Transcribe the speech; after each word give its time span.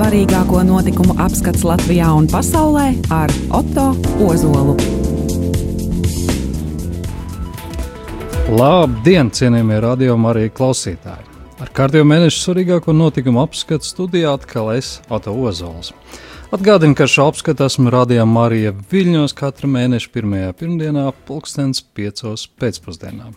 Svarīgāko 0.00 0.62
notikumu 0.64 1.12
apskats 1.20 1.60
Latvijā 1.60 2.06
un 2.16 2.24
pasaulē 2.32 2.86
ar 3.12 3.28
Otto 3.52 3.90
Ozolu. 4.24 4.72
Labdien, 8.48 9.28
cienījamie 9.28 9.82
radiokamā 9.84 10.30
arī 10.32 10.46
klausītāji! 10.56 11.26
Ar 11.60 11.72
kārtējo 11.76 12.06
mēnešu 12.08 12.40
svarīgāko 12.46 12.94
notikumu 12.96 13.42
apskatu 13.42 13.84
studijā 13.84 14.32
atkal 14.38 14.70
es, 14.72 14.94
Otto 15.12 15.34
Ozols. 15.36 15.92
Atgādinu, 16.48 16.96
ka 16.96 17.04
šo 17.04 17.28
apskatu 17.34 17.68
esmu 17.68 17.92
rādījā 17.92 18.24
Marija 18.24 18.72
Viļņos 18.72 19.36
katra 19.36 19.68
mēneša 19.68 20.14
pirmajā 20.16 20.56
pirmdienā, 20.62 21.10
pulkstens 21.28 21.84
piecos 21.84 22.46
pēcpusdienā. 22.56 23.34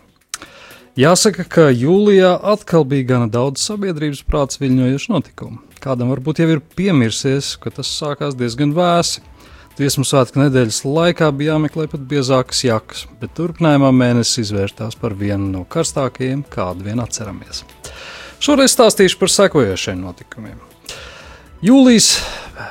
Jāsaka, 0.95 1.43
ka 1.43 1.67
jūlijā 1.75 2.37
atkal 2.55 2.87
bija 2.87 3.11
gana 3.17 3.27
daudz 3.27 3.67
sabiedrības 3.67 4.23
prāts 4.23 4.63
viļņojuši 4.63 5.11
notikumu. 5.11 5.59
Kādam 5.83 6.13
varbūt 6.13 6.39
jau 6.39 6.47
ir 6.47 6.61
piemirsies, 6.77 7.57
ka 7.59 7.71
tas 7.75 7.89
sākās 7.91 8.37
diezgan 8.39 8.71
vēsi. 8.71 9.19
Dziesmu 9.75 10.05
svētku 10.07 10.39
nedēļas 10.39 10.83
laikā 10.85 11.27
bija 11.35 11.55
jāmeklē 11.55 11.89
pat 11.91 12.05
biezākas 12.07 12.61
jakas, 12.63 13.01
bet 13.19 13.33
turpinājumā 13.35 13.89
mēnesis 13.91 14.45
izvērtās 14.45 14.95
par 15.01 15.15
vienu 15.19 15.49
no 15.49 15.63
karstākajiem, 15.67 16.45
kādu 16.53 16.85
vien 16.85 17.01
atceramies. 17.03 17.65
Šoreiz 18.43 18.77
stāstīšu 18.77 19.19
par 19.19 19.33
sekojošiem 19.33 19.99
notikumiem. 20.05 20.61
Jūlijas 21.63 22.13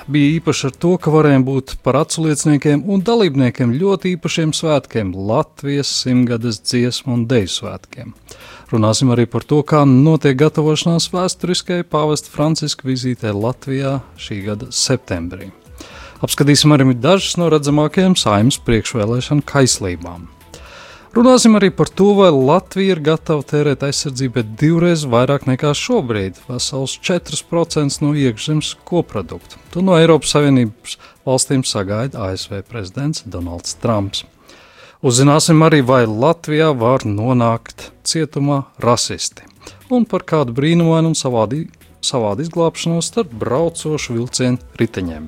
bija 0.08 0.38
īpašs 0.38 0.66
ar 0.70 0.74
to, 0.84 0.94
ka 1.00 1.12
varējām 1.12 1.44
būt 1.44 1.76
par 1.84 1.98
atslieciniekiem 2.00 2.86
un 2.88 3.04
dalībniekiem 3.04 3.76
ļoti 3.80 4.16
īpašiem 4.16 4.56
svētkiem- 4.56 5.12
Latvijas 5.32 5.92
simtgades 6.04 6.62
dziesmu 6.64 7.18
un 7.18 7.26
deju 7.26 7.52
svētkiem. 7.58 8.14
Runāsim 8.72 9.10
arī 9.12 9.26
par 9.28 9.44
to, 9.44 9.58
kā 9.60 9.82
notiek 9.84 10.38
gatavošanās 10.40 11.10
vēsturiskajai 11.12 11.84
pāvesta 11.92 12.32
Franciska 12.32 12.86
vizītē 12.88 13.34
Latvijā 13.36 13.98
šī 14.16 14.38
gada 14.46 14.70
septembrī. 14.72 15.50
Apskatīsim 16.24 16.72
arī 16.72 16.94
dažas 16.96 17.34
no 17.36 17.50
redzamākajām 17.52 18.16
saimnes 18.16 18.56
priekšvēlēšanu 18.64 19.44
kaislībām. 19.44 20.30
Runāsim 21.12 21.58
arī 21.58 21.68
par 21.76 21.90
to, 21.92 22.14
vai 22.16 22.30
Latvija 22.32 22.94
ir 22.94 23.02
gatava 23.04 23.44
tērēt 23.44 23.84
aizsardzībai 23.84 24.46
divreiz 24.56 25.04
vairāk 25.04 25.44
nekā 25.44 25.74
šobrīd- 25.76 26.40
vesels 26.48 26.96
4% 26.96 28.00
no 28.00 28.14
iekšzemes 28.16 28.76
koprodukta. 28.88 29.60
To 29.72 29.82
no 29.84 29.98
Eiropas 30.00 30.32
Savienības 30.32 30.96
valstīm 31.26 31.60
sagaida 31.68 32.16
ASV 32.30 32.62
prezidents 32.62 33.20
Donalds 33.28 33.74
Trumps. 33.74 34.24
Uzzināsim 35.02 35.58
arī, 35.66 35.80
vai 35.82 36.04
Latvijā 36.06 36.68
var 36.78 37.02
nonākt 37.02 37.88
cietumā 38.06 38.60
rasisti 38.78 39.42
un 39.90 40.04
par 40.06 40.22
kādu 40.22 40.54
brīnumainu 40.54 41.10
un 41.10 41.16
savādi, 41.18 41.64
savādi 42.06 42.46
izglābšanos 42.46 43.08
starp 43.10 43.32
braucošu 43.40 44.14
vilcienu 44.14 44.62
riteņiem. 44.78 45.26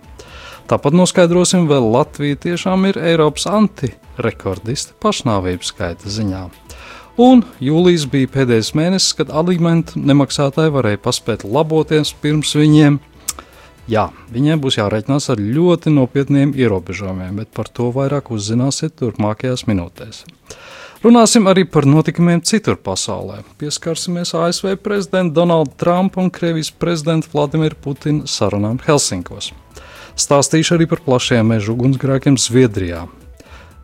Tāpat 0.70 0.94
noskaidrosim, 0.94 1.66
vai 1.66 1.80
Latvija 1.82 2.38
tiešām 2.46 2.86
ir 2.92 3.00
Eiropas 3.02 3.48
antirekordiste 3.50 4.94
pašnāvības 5.02 5.74
skaita 5.74 6.12
ziņā. 6.20 6.44
Un 7.20 7.42
jūlijas 7.58 8.06
bija 8.14 8.30
pēdējais 8.30 8.72
mēnesis, 8.78 9.10
kad 9.18 9.34
alimentu 9.34 9.98
nemaksātāji 9.98 10.70
varēja 10.78 11.02
paspēt 11.02 11.42
laboties 11.42 12.14
pirms 12.22 12.54
viņiem. 12.58 13.02
Jā, 13.84 14.06
viņiem 14.32 14.62
būs 14.64 14.78
jārēķinās 14.78 15.26
ar 15.34 15.40
ļoti 15.42 15.90
nopietniem 15.92 16.54
ierobežojumiem, 16.56 17.42
bet 17.42 17.50
par 17.52 17.68
to 17.68 17.90
vairāk 17.92 18.30
uzzināsiet 18.32 18.94
turpmākajās 18.96 19.66
minūtēs. 19.68 20.22
Runāsim 21.04 21.44
arī 21.50 21.66
par 21.68 21.84
notikumiem 21.84 22.40
citur 22.48 22.78
pasaulē. 22.80 23.42
Pieskarsimies 23.60 24.30
ASV 24.40 24.78
prezidenta 24.80 25.36
Donalda 25.36 25.74
Trumpa 25.76 26.22
un 26.22 26.30
Krievijas 26.32 26.70
prezidenta 26.72 27.28
Vladimira 27.28 27.76
Putina 27.76 28.24
sarunām 28.24 28.78
Helsinkos. 28.86 29.50
Stāstīšu 30.16 30.78
arī 30.78 30.86
par 30.88 31.02
plašiem 31.04 31.52
meža 31.52 31.74
ugunsgrēkiem 31.74 32.38
Zviedrijā. 32.40 33.02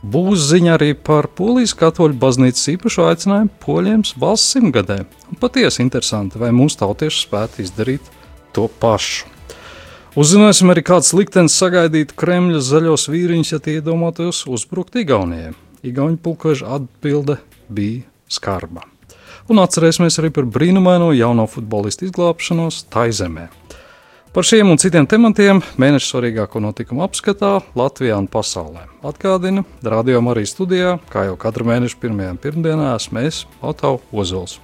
Būs 0.01 0.47
ziņa 0.49 0.79
arī 0.79 0.95
par 0.97 1.29
Polijas 1.37 1.75
katoļu 1.77 2.17
baznīcas 2.23 2.71
īpašu 2.73 3.05
aicinājumu 3.11 3.53
poļiem 3.67 4.07
valsts 4.23 4.57
simtgadē. 4.57 5.03
Un 5.29 5.43
patiesi 5.43 5.85
interesanti, 5.85 6.41
vai 6.41 6.55
mūsu 6.57 6.81
tautieši 6.81 7.27
spētu 7.27 7.67
izdarīt 7.67 8.09
to 8.57 8.65
pašu. 8.81 9.29
Uzzināsim 10.19 10.73
arī, 10.73 10.83
kāds 10.83 11.13
liktenis 11.15 11.55
sagaidītu 11.55 12.17
Kremļa 12.19 12.59
zaļos 12.67 13.05
vīriņus, 13.13 13.53
ja 13.53 13.61
tie 13.63 13.77
iedomātos 13.79 14.41
uzbrukt 14.51 14.97
Igaunijai. 14.99 15.53
Igaunijas 15.87 16.25
pulkoža 16.25 16.73
atbilde 16.81 17.37
bija 17.71 18.03
skarba. 18.27 18.83
Un 19.47 19.63
atcerēsimies 19.63 20.19
arī 20.19 20.33
par 20.35 20.49
brīnumaino 20.51 21.13
jauno 21.15 21.47
futbolistu 21.51 22.09
izglābšanos 22.09 22.85
Taizemē. 22.91 23.47
Par 24.35 24.47
šiem 24.47 24.73
un 24.75 24.79
citiem 24.83 25.07
tematiem 25.11 25.63
mēneša 25.79 26.09
svarīgāko 26.09 26.63
notikumu 26.63 27.03
apskatā 27.07 27.57
Latvijā 27.79 28.19
un 28.19 28.27
pasaulē. 28.31 28.89
Atgādinu, 29.07 29.63
radio 29.83 30.23
arī 30.35 30.43
studijā, 30.47 30.97
kā 31.11 31.29
jau 31.31 31.39
katru 31.39 31.71
mēnešu 31.71 32.03
pirmajā 32.03 32.35
pirmdienā, 32.43 32.97
esmu 32.99 33.23
es, 33.27 33.45
Otto 33.63 34.01
Ozols. 34.11 34.59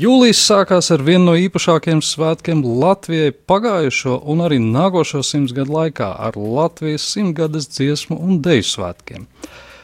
Jūlijas 0.00 0.38
sākās 0.48 0.86
ar 0.94 1.02
vienu 1.04 1.26
no 1.26 1.32
īpašākajiem 1.36 1.98
svētkiem 2.00 2.60
Latvijai 2.64 3.34
pagājušo 3.50 4.14
un 4.32 4.38
arī 4.40 4.56
nākošo 4.62 5.20
simtgadu 5.26 5.74
laikā 5.74 6.06
ar 6.24 6.38
Latvijas 6.40 7.04
simtgades 7.04 7.66
dziesmu 7.74 8.16
un 8.16 8.38
deju 8.40 8.64
svētkiem. 8.64 9.26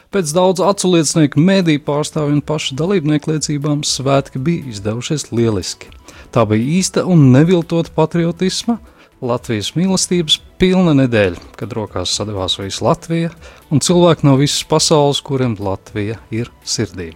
Pēc 0.09 0.31
daudzu 0.33 0.65
aculiecinieku, 0.65 1.37
mediju 1.37 1.83
pārstāvju 1.85 2.33
un 2.39 2.41
pašu 2.49 2.79
dalībnieku 2.79 3.35
liecībām 3.35 3.83
svētki 3.85 4.41
bija 4.41 4.71
izdevušies 4.71 5.27
lieliski. 5.35 5.93
Tā 6.33 6.47
bija 6.49 6.65
īsta 6.79 7.05
un 7.05 7.29
neviltota 7.35 7.93
patriotisma, 7.93 8.79
Latvijas 9.21 9.75
mīlestības 9.77 10.39
pilna 10.57 10.97
nedēļa, 10.97 11.45
kad 11.61 11.77
rokās 11.77 12.17
sadavās 12.17 12.57
visa 12.57 12.89
Latvija 12.89 13.35
un 13.69 13.85
cilvēki 13.85 14.25
no 14.31 14.33
visas 14.41 14.65
pasaules, 14.65 15.21
kuriem 15.21 15.59
Latvija 15.61 16.17
ir 16.33 16.49
sirdī. 16.65 17.11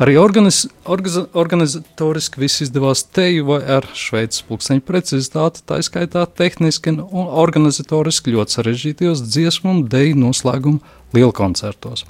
Arī 0.00 0.16
organiz, 0.20 0.62
organiz, 0.88 1.18
organizatoriski 1.36 2.40
viss 2.40 2.62
izdevās 2.64 3.02
teju 3.04 3.58
ar 3.58 3.86
šveicis 3.96 4.44
pulksteņu 4.48 4.84
precizitāti, 4.86 5.64
tā 5.66 5.80
izskaitā 5.82 6.24
tehniski 6.26 6.94
un 6.96 7.28
organizatoriski 7.44 8.34
ļoti 8.36 8.56
sarežģītajos 8.56 9.24
dziesmu 9.26 9.74
un 9.74 9.82
deju 9.92 10.18
noslēgumu 10.22 10.80
lielkoncertos. 11.16 12.06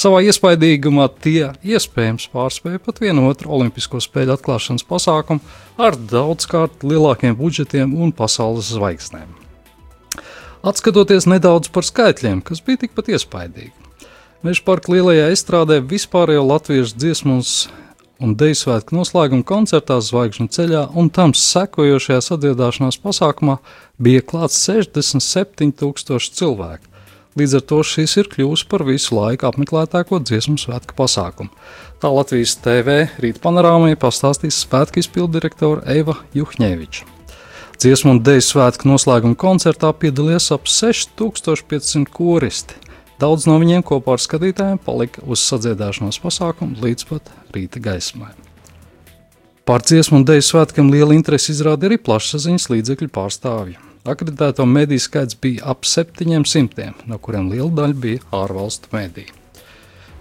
Savā 0.00 0.22
iespaidīgumā 0.24 1.10
tie 1.20 1.50
iespējams 1.66 2.30
pārspēja 2.32 2.80
pat 2.84 3.02
vienu 3.02 3.26
otru 3.28 3.52
Olimpisko 3.56 4.00
spēļu 4.00 4.36
atklāšanas 4.38 4.86
pasākumu 4.88 5.42
ar 5.80 5.98
daudzkārt 5.98 6.86
lielākiem 6.86 7.36
budžetiem 7.36 7.92
un 8.00 8.14
pasaules 8.16 8.72
zvaigznēm. 8.72 9.28
Atskatoties 10.60 11.24
nedaudz 11.28 11.70
par 11.72 11.86
skaitļiem, 11.88 12.42
kas 12.44 12.60
bija 12.64 12.82
tikpat 12.82 13.12
iespaidīgi. 13.14 13.72
Meža 14.40 14.62
parka 14.64 14.88
lielajā 14.88 15.26
estrādē 15.34 15.82
vispārējo 15.84 16.40
latviešu 16.48 16.96
dziesmas 16.96 17.48
un 18.24 18.30
deju 18.40 18.56
svētku 18.56 18.96
noslēguma 18.96 19.44
koncertā 19.44 19.98
Zvaigžņu 20.00 20.46
ceļā 20.56 20.84
un 20.96 21.10
tam 21.12 21.34
sekojošajā 21.36 22.22
sadziedāšanās 22.24 22.96
pasākumā 23.04 23.58
bija 24.00 24.24
klāts 24.24 24.56
67,000 24.64 26.32
cilvēku. 26.40 26.88
Līdz 27.36 27.58
ar 27.60 27.66
to 27.68 27.82
šis 27.84 28.16
ir 28.16 28.32
kļuvis 28.32 28.64
par 28.72 28.86
visu 28.88 29.12
laiku 29.18 29.50
apmeklētāko 29.50 30.22
dziesmu 30.24 30.56
svētku 30.56 30.96
pasākumu. 30.96 31.52
Tā 32.00 32.08
Latvijas 32.08 32.56
TV 32.64 33.10
rīta 33.20 33.44
panorāmai 33.44 33.92
pastāstīs 34.00 34.64
svētku 34.64 35.04
izpildu 35.04 35.36
direktore 35.36 35.84
Eva 35.84 36.16
Juhņeviča. 36.32 37.04
Dziesmu 37.76 38.16
un 38.16 38.24
deju 38.24 38.48
svētku 38.48 38.88
noslēguma 38.88 39.36
koncertā 39.36 39.92
piedalījās 39.92 40.48
ap 40.56 40.64
6500 40.64 42.08
koristi. 42.08 42.86
Daudz 43.20 43.44
no 43.44 43.58
viņiem 43.60 43.82
kopā 43.84 44.14
ar 44.16 44.22
skatītājiem 44.22 44.78
palika 44.80 45.20
uz 45.28 45.42
sadziedāšanās 45.44 46.16
pasākumu 46.22 46.80
līdz 46.80 47.04
pat 47.10 47.26
rīta 47.52 47.82
gaismai. 47.84 48.30
Par 49.68 49.84
dziesmu 49.84 50.22
un 50.22 50.24
dēļu 50.24 50.46
svētkiem 50.46 50.88
liela 50.88 51.12
interese 51.12 51.52
izrāda 51.52 51.90
arī 51.90 51.98
plašsaziņas 52.00 52.70
līdzekļu 52.72 53.10
pārstāvji. 53.12 53.76
Akreditēto 54.08 54.64
mediju 54.64 55.04
skaits 55.04 55.36
bija 55.36 55.68
ap 55.68 55.84
700, 55.84 57.04
no 57.04 57.20
kuriem 57.20 57.52
liela 57.52 57.68
daļa 57.82 57.98
bija 58.06 58.24
ārvalstu 58.40 58.88
mediji. 58.96 59.28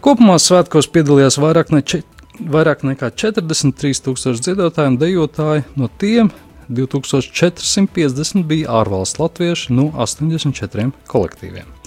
Kopumā 0.03 0.35
svētkos 0.43 0.91
piedalījās 0.91 1.39
vairāk, 1.39 1.71
ne 1.71 1.79
če, 1.79 2.03
vairāk 2.51 2.83
nekā 2.83 3.13
43,000 3.15 4.43
dziedotāju 4.43 4.93
un 4.93 4.99
dejotāju, 4.99 5.67
no 5.79 5.87
tiem 6.03 6.35
2450 6.67 8.43
bija 8.43 8.75
ārvalstu 8.83 9.23
latvieši 9.23 9.79
no 9.79 9.89
84 9.95 10.91
kolektīviem. 11.07 11.78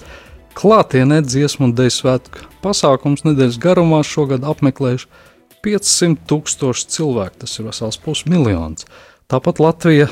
Klātienē 0.53 1.23
dziesmu 1.25 1.69
un 1.69 1.71
dēļu 1.73 1.93
svētku 1.95 2.43
pasākums 2.61 3.25
nedēļas 3.25 3.57
garumā 3.61 4.03
šogad 4.05 4.45
apmeklējuši 4.45 5.07
500 5.65 6.27
tūkstoši 6.29 6.89
cilvēku, 6.93 7.39
tas 7.43 7.57
ir 7.57 7.67
vesels 7.69 7.97
pusmiljons. 8.03 8.85
Tāpat 9.31 9.61
Latvija, 9.63 10.09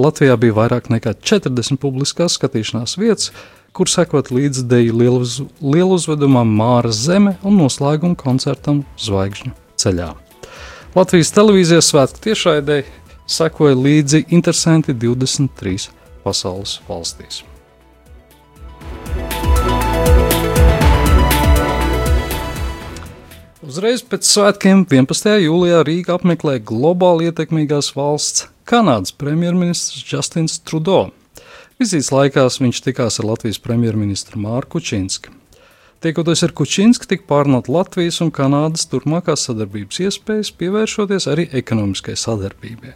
Latvijā 0.00 0.38
bija 0.40 0.56
vairāk 0.56 0.88
nekā 0.92 1.12
40 1.20 1.80
publiskās 1.82 2.38
skatīšanās 2.38 2.96
vietas, 2.96 3.32
kur 3.76 3.90
sekot 3.90 4.32
līdzi 4.32 4.64
deju 4.70 4.96
lieluz, 4.96 5.36
lieluzvedumam 5.60 6.48
Māra 6.56 6.92
Zeme 6.94 7.36
un 7.44 7.60
noslēguma 7.60 8.16
koncertam 8.16 8.84
Zvaigžņu 9.00 9.52
ceļā. 9.76 10.12
Latvijas 10.96 11.32
televīzijas 11.36 11.92
svētku 11.92 12.26
tiešraidē 12.30 12.82
sekoja 13.28 13.76
līdzi 13.76 14.26
interesanti 14.32 14.96
23 14.96 15.88
pasaules 16.24 16.80
valstīs. 16.88 17.42
Uzreiz 23.72 24.02
pēc 24.04 24.26
svētkiem 24.28 24.82
11. 24.84 25.30
jūlijā 25.46 25.78
Rīga 25.88 26.18
apmeklē 26.18 26.58
globāli 26.68 27.30
ietekmīgās 27.30 27.86
valsts 27.96 28.42
Kanādas 28.68 29.14
premjerministrs 29.16 30.02
Justins 30.10 30.58
Trudeau. 30.60 31.06
Vizītes 31.80 32.10
laikās 32.12 32.58
viņš 32.60 32.82
tikās 32.84 33.16
ar 33.22 33.30
Latvijas 33.30 33.62
premjerministru 33.64 34.42
Mārku 34.44 34.74
Kučinski. 34.76 35.32
Tiekoties 36.04 36.44
ar 36.44 36.52
Kučinski, 36.58 37.08
tika 37.14 37.24
pārnot 37.30 37.70
Latvijas 37.72 38.20
un 38.20 38.28
Kanādas 38.36 38.84
turpmākās 38.92 39.46
sadarbības 39.48 40.02
iespējas, 40.04 40.52
pievēršoties 40.60 41.30
arī 41.32 41.48
ekonomiskai 41.62 42.18
sadarbībai. 42.20 42.92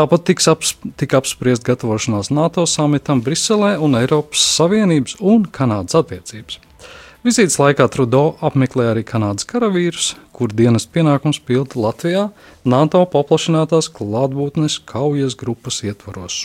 Tāpat 0.00 0.30
tiks 0.30 0.48
aps, 0.48 0.78
tika 0.96 1.20
apspriest 1.20 1.68
gatavošanās 1.68 2.32
NATO 2.32 2.64
samitam 2.64 3.20
Briselē 3.26 3.74
un 3.76 4.00
Eiropas 4.00 4.48
Savienības 4.56 5.20
un 5.20 5.44
Kanādas 5.44 6.00
attiecības. 6.00 6.62
Vizītes 7.26 7.56
laikā 7.58 7.88
Trudeau 7.90 8.36
apmeklēja 8.46 8.92
arī 8.92 9.00
Kanādas 9.02 9.48
karavīrus, 9.50 10.12
kur 10.30 10.52
dienas 10.54 10.84
pienākums 10.86 11.40
pilda 11.42 11.80
Latvijā 11.82 12.20
NATO 12.62 13.00
paplašinātās 13.10 13.88
klātbūtnes 13.96 14.76
kaujas 14.86 15.34
grupas 15.34 15.80
ietvaros. 15.82 16.44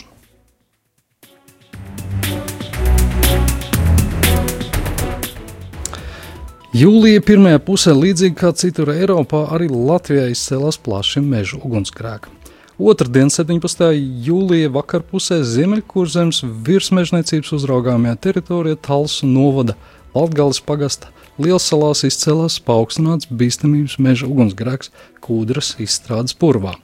Jūlija 6.74 7.22
pirmajā 7.30 7.62
pusē, 7.62 7.94
līdzīgi 7.94 8.40
kā 8.42 8.50
citur 8.58 8.90
Eiropā, 8.90 9.44
arī 9.54 9.70
Latvijā 9.70 10.26
izcēlās 10.34 10.82
plaši 10.82 11.22
meža 11.22 11.62
ugunsgrēki. 11.62 12.34
Otradien, 12.82 13.30
17. 13.30 13.86
jūlijā 14.26 14.74
vakarpusē 14.74 15.44
Ziemeļkurzemes 15.46 16.42
virsmežniecības 16.66 17.54
uzraugāmajā 17.60 18.18
teritorijā 18.26 18.82
Talsu 18.82 19.30
novada 19.30 19.78
Latgales 20.12 20.60
pagasta 20.60 21.08
Lielsalās 21.40 22.02
izcēlās 22.04 22.58
paaugstināts 22.60 23.30
bīstamības 23.32 23.94
meža 24.04 24.26
ugunsgrēks 24.28 24.90
Kūdras 25.24 25.70
izstrādes 25.80 26.34
purvā. 26.36 26.74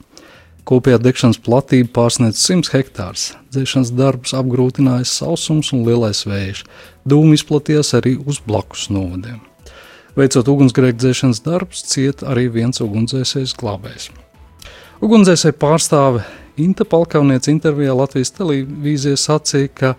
Kopējā 0.65 0.97
degšanas 1.01 1.37
platība 1.45 1.91
pārsniedz 1.93 2.41
100 2.41 2.73
hektārus. 2.73 3.27
Dzēšanas 3.53 3.91
darbus 3.93 4.33
apgrūtināja 4.37 5.05
sausums 5.09 5.69
un 5.73 5.85
lielais 5.85 6.23
vējš. 6.25 6.63
Dūmi 7.09 7.37
izplatījās 7.37 7.93
arī 7.99 8.15
uz 8.17 8.41
blakus 8.45 8.87
novadiem. 8.93 9.37
Veicot 10.17 10.49
ugunsgrēku 10.49 10.97
dzēšanas 10.97 11.43
darbus, 11.45 11.85
cieta 11.85 12.31
arī 12.33 12.47
viens 12.53 12.81
ugunsdzēsējs 12.81 13.53
glābējs. 13.61 14.09
Ugunsdzēsēja 15.05 15.57
pārstāve 15.61 16.25
Inta 16.59 16.83
Palkaunieca 16.89 17.53
intervijā 17.53 17.93
Latvijas 17.95 18.33
televīzijā 18.35 19.15
sacīja, 19.15 19.69
ka 19.71 19.93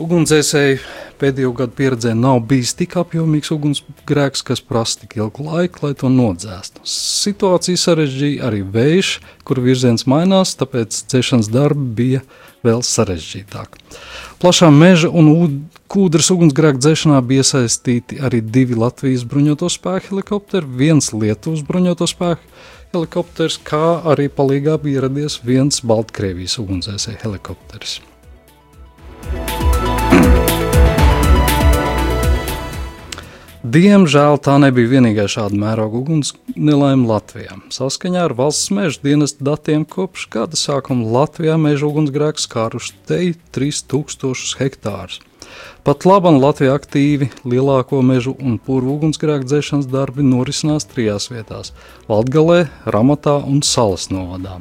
Ugunsdzēsēji 0.00 0.78
pēdējo 1.20 1.50
gadu 1.52 1.74
pieredzē 1.76 2.14
nav 2.16 2.38
bijis 2.48 2.70
tik 2.78 2.94
apjomīgs 2.96 3.50
ugunsgrēks, 3.52 4.40
kas 4.48 4.62
prasa 4.64 5.02
tik 5.02 5.18
ilgu 5.18 5.44
laiku, 5.44 5.82
lai 5.84 5.92
to 6.00 6.08
nodzēstu. 6.08 6.80
Situācija 6.88 7.76
sarežģīja 7.76 8.46
arī 8.48 8.62
vējš, 8.64 9.10
kur 9.44 9.60
virziens 9.60 10.06
mainās, 10.08 10.54
tāpēc 10.56 10.96
dzēšanas 11.12 11.50
darbi 11.52 11.84
bija 11.98 12.22
vēl 12.64 12.80
sarežģītāk. 12.88 13.76
Plašā 14.40 14.70
meža 14.72 15.10
un 15.12 15.28
kūdras 15.92 16.30
ugunsgrēka 16.32 16.80
dzēšanā 16.80 17.18
bija 17.28 17.44
iesaistīti 17.44 18.22
arī 18.24 18.40
divi 18.40 18.78
Latvijas 18.80 19.26
bruņoto 19.28 19.68
spēku 19.72 20.14
helikopteri, 20.14 20.70
viens 20.80 21.12
Lietuvas 21.12 21.60
bruņoto 21.68 22.08
spēku 22.08 22.48
helikopters, 22.96 23.60
kā 23.60 24.00
arī 24.14 24.30
palīgā 24.32 24.78
bija 24.80 25.02
ieradies 25.02 25.42
viens 25.44 25.84
Baltkrievijas 25.84 26.56
ugunsdzēsēju 26.64 27.22
helikopters. 27.26 28.00
Diemžēl 33.62 34.40
tā 34.42 34.56
nebija 34.58 34.90
vienīgā 34.90 35.28
šāda 35.30 35.54
mēroga 35.54 36.00
uguns 36.00 36.32
nelaime 36.58 37.06
Latvijā. 37.06 37.60
Saskaņā 37.70 38.24
ar 38.26 38.32
valsts 38.34 38.72
meža 38.74 38.98
dienesta 39.04 39.46
datiem 39.46 39.84
kopš 39.86 40.24
gada 40.34 40.58
sākuma 40.58 41.06
Latvijā 41.06 41.54
meža 41.62 41.86
ugunsgrēks 41.86 42.48
skāruši 42.48 42.96
te 43.06 43.20
3000 43.54 44.58
hektārus. 44.58 45.20
Pat 45.86 46.02
labi, 46.10 46.34
Latvijā 46.42 46.74
aktīvi 46.74 47.30
lielāko 47.46 48.02
mežu 48.02 48.34
un 48.42 48.58
purvu 48.58 48.96
ugunsgrēku 48.96 49.46
dzēšanas 49.46 49.86
darbi 49.94 50.26
norisinās 50.26 50.90
trijās 50.90 51.30
vietās- 51.30 51.70
Latvijā, 52.10 52.66
Ramatā 52.82 53.38
un 53.46 53.62
Salas 53.62 54.10
novadā. 54.10 54.58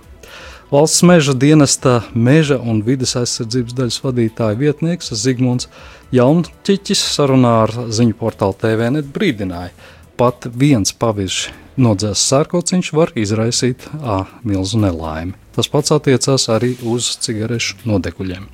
Valsts 0.71 1.01
meža 1.03 1.33
dienesta 1.33 1.97
meža 2.15 2.55
un 2.55 2.77
vidas 2.87 3.11
aizsardzības 3.19 3.73
daļas 3.75 3.97
vadītāja 4.05 4.55
vietnieks 4.55 5.09
Zigmunds 5.19 5.67
Jaunčiķis 6.15 7.01
sarunā 7.11 7.49
ar 7.65 7.73
ziņu 7.91 8.15
portālu 8.15 8.55
TVNet 8.61 9.09
brīdināja, 9.11 9.73
pat 10.15 10.47
viens 10.55 10.93
pavisam 10.95 11.57
nodzēs 11.75 12.23
sērkociņš 12.23 12.91
var 12.95 13.11
izraisīt 13.19 13.83
ā, 13.99 14.21
milzu 14.47 14.79
nelaimi. 14.79 15.35
Tas 15.51 15.67
pats 15.67 15.91
attiecās 15.91 16.47
arī 16.55 16.77
uz 16.87 17.09
cigarešu 17.19 17.81
nodekuļiem. 17.91 18.45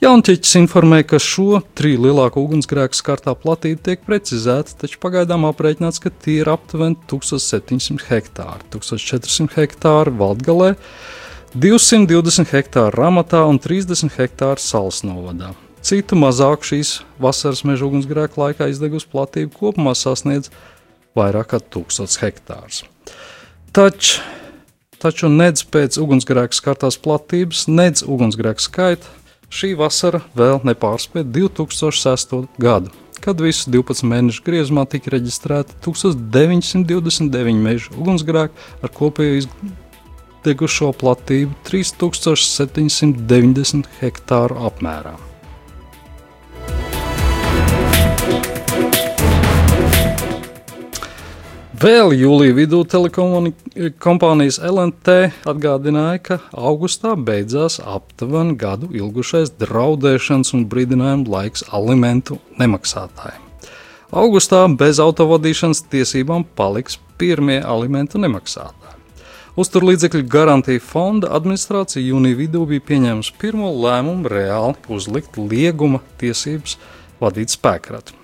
Jaunčiķis 0.00 0.56
informēja, 0.62 1.06
ka 1.12 1.20
šo 1.20 1.60
triju 1.76 2.06
lielāko 2.06 2.40
ugunsgrēku 2.46 2.96
skartā 2.96 3.34
platība 3.36 3.90
tiek 3.90 4.00
precizēta, 4.08 4.78
taču 4.80 4.96
pagaidām 5.04 5.44
aprēķināts, 5.50 6.00
ka 6.00 6.12
tie 6.24 6.38
ir 6.40 6.48
aptuveni 6.52 6.96
1700 7.12 8.08
hektāri, 8.08 8.64
1400 8.72 9.60
hektāri 9.60 10.16
Valdgalē, 10.24 10.72
220 11.54 12.50
hektāru 12.50 12.98
ramatā 12.98 13.44
un 13.46 13.60
30 13.62 14.10
hektāru 14.16 14.58
salas 14.58 15.04
novadā. 15.06 15.52
Citu 15.86 16.16
mazāk 16.18 16.64
šīs 16.66 16.96
vasaras 17.22 17.62
meža 17.62 17.86
ugunsgrēka 17.86 18.40
laikā 18.40 18.66
izdegusi 18.72 19.06
platība 19.12 19.54
kopumā 19.54 19.92
sasniedz 19.94 20.50
vairāk 21.14 21.52
kā 21.52 21.60
1000 21.62 22.16
hektārus. 22.24 22.80
Taču, 23.70 24.18
taču 24.98 25.30
nedz 25.30 25.62
pēc 25.62 26.00
ugunsgrēka 26.02 26.58
skartās 26.58 26.98
platības, 26.98 27.68
nedz 27.70 28.02
ugunsgrēka 28.02 28.64
skaita 28.64 29.14
šī 29.54 29.76
vasara 29.78 30.24
vēl 30.34 30.58
nepārspēja 30.66 31.28
2006. 31.38 32.34
gadu, 32.58 32.90
kad 33.22 33.38
visu 33.38 33.70
12 33.70 34.10
mēnešu 34.10 34.42
griezumā 34.42 34.88
tika 34.90 35.14
reģistrēti 35.14 35.78
1929 35.86 37.62
meža 37.62 37.94
ugunsgrēki 37.94 38.70
ar 38.82 38.94
kopēju 38.98 39.46
degušo 40.44 40.92
platību 41.00 41.52
3790 41.68 43.88
hektāru 44.00 44.56
apmērā. 44.68 45.14
Vēl 51.84 52.14
jūlijā 52.16 52.54
vidū 52.56 52.78
telekompānijas 52.88 54.56
LNT 54.64 55.16
atgādināja, 55.50 56.20
ka 56.22 56.38
augustā 56.56 57.12
beidzās 57.18 57.76
aptuveni 57.82 58.54
gadu 58.56 58.88
ilgušais 58.94 59.52
draudēšanas 59.60 60.54
un 60.56 60.64
brīdinājumu 60.70 61.28
laiks 61.34 61.66
alimentu 61.76 62.38
nemaksātājiem. 62.62 63.42
Augustā 64.14 64.62
bez 64.78 65.02
autovadīšanas 65.02 65.84
tiesībām 65.92 66.46
paliks 66.56 66.96
pirmie 67.18 67.58
alimentu 67.60 68.22
nemaksātāji. 68.22 68.83
Uzturlīdzekļu 69.54 70.24
garantija 70.26 70.82
fonda 70.82 71.28
administrācija 71.36 72.02
jūnija 72.02 72.38
vidū 72.40 72.64
bija 72.66 72.82
pieņēmusi 72.88 73.36
pirmo 73.38 73.68
lēmumu 73.84 74.26
reāli 74.32 74.74
uzlikt 74.90 75.38
lieguma 75.38 76.00
tiesības 76.18 76.74
vadīt 77.20 77.54
spēkratu. 77.54 78.16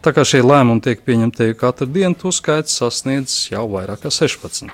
Tā 0.00 0.14
kā 0.16 0.24
šie 0.24 0.40
lēmumi 0.40 0.80
tiek 0.80 1.02
pieņemti 1.04 1.50
katru 1.60 1.90
dienu, 1.92 2.16
to 2.16 2.32
skaits 2.32 2.78
sasniedz 2.80 3.34
jau 3.52 3.66
vairāk 3.74 4.06
kā 4.06 4.14
16. 4.22 4.72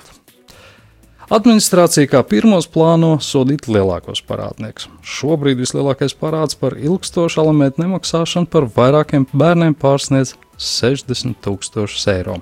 Administrācija 1.26 2.06
kā 2.06 2.20
pirmos 2.22 2.68
plāno 2.70 3.16
sodīt 3.18 3.64
lielākos 3.66 4.20
parādniekus. 4.28 4.84
Šobrīd 5.02 5.58
vislielākais 5.58 6.12
parāds 6.14 6.54
par 6.54 6.76
ilgstošu 6.78 7.40
alimentu 7.42 7.82
nemaksāšanu 7.82 8.46
par 8.46 8.68
vairākiem 8.76 9.24
bērniem 9.34 9.74
pārsniedz 9.74 10.36
60 10.62 11.34
tūkstošus 11.42 12.04
eiro. 12.12 12.36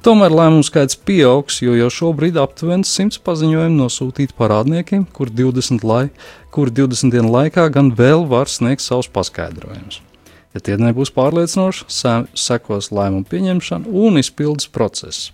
Tomēr 0.00 0.32
lēmumu 0.32 0.64
skaits 0.64 0.96
pieaugs, 0.96 1.58
jo 1.60 1.76
jau 1.76 1.90
šobrīd 1.92 2.38
aptuveni 2.40 2.88
100 2.88 3.20
paziņojumi 3.28 3.76
nosūtīti 3.76 4.32
parādniekiem, 4.40 5.04
kur 5.12 5.28
20, 5.28 5.84
lai, 5.84 6.06
kur 6.48 6.72
20 6.72 7.12
dienu 7.12 7.28
laikā 7.28 7.66
gan 7.76 7.92
vēl 7.92 8.24
var 8.32 8.48
sniegt 8.48 8.86
savus 8.86 9.10
paskaidrojumus. 9.12 10.00
Ja 10.56 10.64
tie 10.64 10.80
nebūs 10.80 11.12
pārliecinoši, 11.12 11.90
sekos 12.40 12.88
lēmumu 12.88 13.28
pieņemšana 13.28 13.92
un 13.92 14.16
izpildes 14.22 14.72
process. 14.72 15.28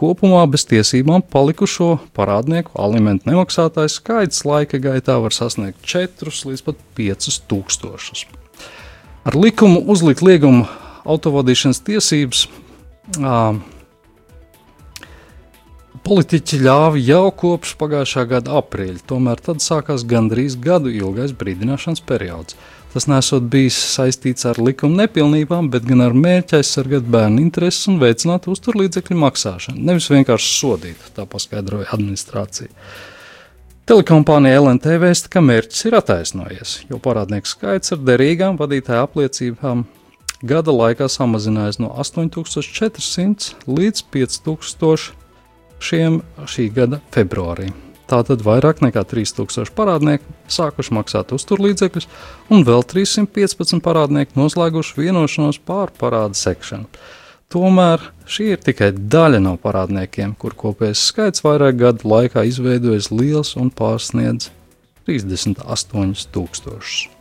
Kopumā 0.00 0.46
bez 0.48 0.62
tiesībām 0.64 1.20
palikušo 1.28 1.98
parādnieku 2.16 2.72
alimentu 2.80 3.28
nemaksātājs 3.28 3.98
skaits 4.00 4.46
laika 4.48 4.80
gaitā 4.80 5.18
var 5.20 5.34
sasniegt 5.36 5.84
4 5.84 6.32
līdz 6.48 6.62
pat 6.64 6.78
5 6.96 7.34
tūkstošus. 7.50 8.22
Ar 9.28 9.36
likumu 9.36 9.82
uzlikt 9.92 10.24
liegumu 10.24 10.64
autovadīšanas 11.04 11.82
tiesības. 11.84 12.46
Politiķi 16.00 16.62
ļāva 16.64 17.00
jau 17.04 17.26
kopš 17.36 17.74
pagājušā 17.80 18.24
gada 18.30 18.56
aprīļa, 18.62 19.02
tomēr 19.10 19.42
tad 19.44 19.60
sākās 19.60 20.06
gandrīz 20.08 20.56
gadu 20.56 20.88
ilgais 20.96 21.36
brīdināšanas 21.36 22.00
periods. 22.08 22.56
Tas 22.90 23.06
nesot 23.06 23.44
bijis 23.46 23.76
saistīts 23.92 24.48
ar 24.50 24.58
likuma 24.58 25.04
nepilnībām, 25.04 25.68
bet 25.70 25.84
gan 25.86 26.02
ar 26.02 26.14
mērķi 26.16 26.56
aizsargāt 26.58 27.06
bērnu 27.06 27.38
intereses 27.44 27.86
un 27.90 28.00
veicināt 28.02 28.48
uzturlīdzekļu 28.50 29.18
maksāšanu, 29.20 29.84
nevis 29.86 30.08
vienkārši 30.10 30.48
sodīt, 30.56 31.04
tā 31.14 31.22
paskaidroja 31.30 31.86
administrācija. 31.94 32.72
Telekompānija 33.90 34.58
LNT 34.58 34.96
vēsta, 35.02 35.30
ka 35.30 35.42
mērķis 35.42 35.86
ir 35.86 35.96
attaisnojies, 35.98 36.72
jo 36.90 36.98
parādnieku 37.02 37.50
skaits 37.50 37.94
ar 37.94 38.02
derīgām 38.06 38.58
vadītāju 38.58 39.06
apliecībām 39.06 39.84
gada 40.46 40.74
laikā 40.74 41.06
samazinājies 41.10 41.78
no 41.82 41.92
8400 41.94 43.70
līdz 43.70 44.02
5000 44.14 45.14
šī 45.80 46.68
gada 46.74 47.00
februārī. 47.14 47.70
Tātad 48.10 48.42
vairāk 48.42 48.80
nekā 48.82 49.04
3000 49.06 49.70
parādnieku 49.76 50.26
sākuši 50.50 50.94
maksāt 50.96 51.30
uzturlīdzekļus, 51.36 52.08
un 52.50 52.64
vēl 52.66 52.82
315 52.90 53.78
parādnieki 53.84 54.38
noslēguši 54.38 54.96
vienošanos 54.98 55.60
pār 55.62 55.94
parādu 56.00 56.38
sekšanu. 56.40 56.90
Tomēr 57.50 58.02
šī 58.30 58.52
ir 58.54 58.60
tikai 58.62 58.90
daļa 58.94 59.40
no 59.42 59.56
parādniekiem, 59.62 60.34
kur 60.38 60.54
kopējais 60.58 61.06
skaits 61.10 61.46
vairāk 61.46 61.78
gadu 61.82 62.10
laikā 62.10 62.46
izveidojas 62.50 63.10
liels 63.14 63.56
un 63.58 63.70
pārsniedz 63.74 64.50
38 65.06 66.28
tūkstošus. 66.34 67.19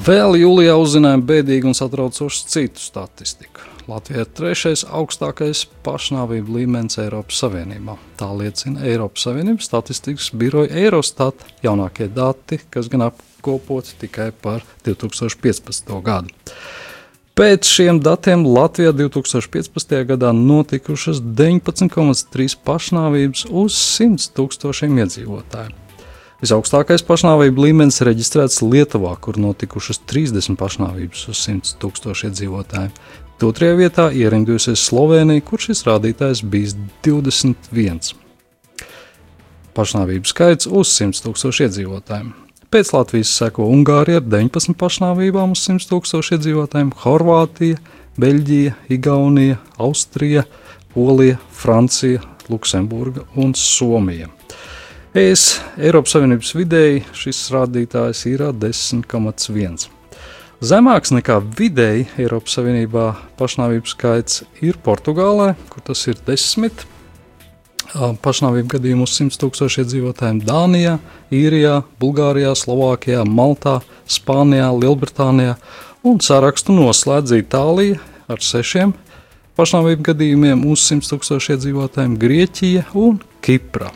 Vēl 0.00 0.38
jūlijā 0.40 0.78
uzzinājām 0.80 1.20
bēdīgu 1.28 1.68
un 1.68 1.74
satraucošu 1.76 2.46
citu 2.48 2.80
statistiku. 2.80 3.66
Latvija 3.90 4.22
ir 4.22 4.30
trešais 4.32 4.84
augstākais 4.86 5.66
pašnāvību 5.84 6.54
līmenis 6.56 6.96
Eiropas 7.02 7.42
Savienībā. 7.42 7.98
Tā 8.16 8.30
liecina 8.32 8.80
Eiropas 8.88 9.26
Savienības 9.26 9.68
statistikas 9.68 10.30
biroja 10.32 10.72
Eurostat 10.86 11.44
jaunākie 11.60 12.08
dati, 12.16 12.62
kas 12.72 12.88
gan 12.88 13.10
apkopoti 13.10 13.98
tikai 14.06 14.30
par 14.32 14.64
2015. 14.88 15.92
gadu. 16.06 16.32
Pēc 17.36 17.68
šiem 17.68 18.00
datiem 18.00 18.46
Latvijā 18.48 18.94
2015. 18.96 19.94
gadā 20.14 20.32
notikušas 20.36 21.20
19,3 21.20 22.56
pašnāvības 22.64 23.46
uz 23.52 23.76
100 24.00 24.32
tūkstošiem 24.32 24.96
iedzīvotāju. 25.04 25.89
Visaugstākais 26.40 27.02
pašnāvību 27.04 27.66
līmenis 27.66 28.00
reģistrēts 28.06 28.62
Lietuvā, 28.64 29.12
kur 29.20 29.36
notikušas 29.36 30.00
30 30.08 30.56
pašnāvības 30.56 31.26
uz 31.28 31.42
100 31.44 31.74
tūkstošu 31.82 32.30
iedzīvotāju. 32.30 32.94
Otrajā 33.44 33.76
vietā 33.76 34.06
ierindojusies 34.12 34.80
Slovenija, 34.88 35.44
kur 35.44 35.60
šis 35.60 35.84
rādītājs 35.84 36.40
bijis 36.48 36.74
21. 37.04 38.14
Pašnāvību 39.76 40.32
skaits 40.32 40.68
uz 40.68 40.94
100 40.96 41.26
tūkstošu 41.26 41.66
iedzīvotājiem. 41.68 42.32
Pēc 42.72 42.94
Latvijas 42.96 43.36
seko 43.36 43.68
Ungārija 43.68 44.22
ar 44.22 44.28
19 44.32 44.80
pašnāvībām 44.80 45.52
uz 45.52 45.68
100 45.68 45.92
tūkstošu 45.92 46.38
iedzīvotājiem, 46.38 46.96
Horvātija, 47.04 47.84
Beļģija, 48.20 48.76
Igaunija, 48.96 49.60
Austrija, 49.76 50.48
Polija, 50.96 51.36
Francija, 51.52 52.24
Luksemburga 52.48 53.28
un 53.36 53.52
Somija. 53.52 54.39
Es 55.10 55.56
Eiropas 55.74 56.12
Savienības 56.14 56.52
vidēji 56.54 57.00
šis 57.18 57.38
rādītājs 57.50 58.20
ir 58.30 58.44
10,1. 58.62 59.88
Zemāks 60.62 61.10
nekā 61.10 61.40
vidēji 61.58 62.04
Eiropas 62.22 62.54
Savienībā 62.54 63.08
pašnāvību 63.40 63.90
skaits 63.90 64.44
ir 64.62 64.78
Portugālē, 64.78 65.56
kur 65.66 65.82
tas 65.82 66.04
ir 66.06 66.20
10 66.28 66.84
pašnāvību 68.22 68.70
gadījumu 68.76 69.02
uz 69.08 69.16
100 69.18 69.40
tūkstošu 69.42 69.82
iedzīvotājiem 69.82 70.44
Dānijā, 70.46 71.00
Īrijā, 71.34 71.80
Bulgārijā, 71.98 72.54
Slovākijā, 72.54 73.24
Maltā, 73.26 73.80
Spānijā, 74.06 74.70
Lielbritānijā 74.78 75.56
un 76.06 76.22
sarakstu 76.22 76.76
noslēdz 76.76 77.34
Itālija 77.40 77.98
ar 78.30 78.38
sešiem 78.38 78.94
pašnāvību 79.58 80.06
gadījumiem 80.12 80.62
uz 80.70 80.86
100 80.86 81.10
tūkstošu 81.16 81.56
iedzīvotājiem 81.56 82.14
Grieķija 82.22 82.92
un 82.94 83.18
Kipra. 83.42 83.90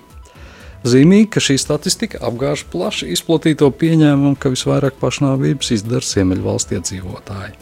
Zīmīgi, 0.85 1.31
ka 1.33 1.41
šī 1.41 1.55
statistika 1.57 2.19
apgāž 2.29 2.67
plaši 2.69 3.07
izplatīto 3.14 3.71
pieņēmumu, 3.73 4.37
ka 4.37 4.50
visvairāk 4.53 4.99
pašnāvības 5.00 5.71
izdara 5.79 6.05
Ziemeļvalstu 6.05 6.76
iedzīvotāji. 6.76 7.55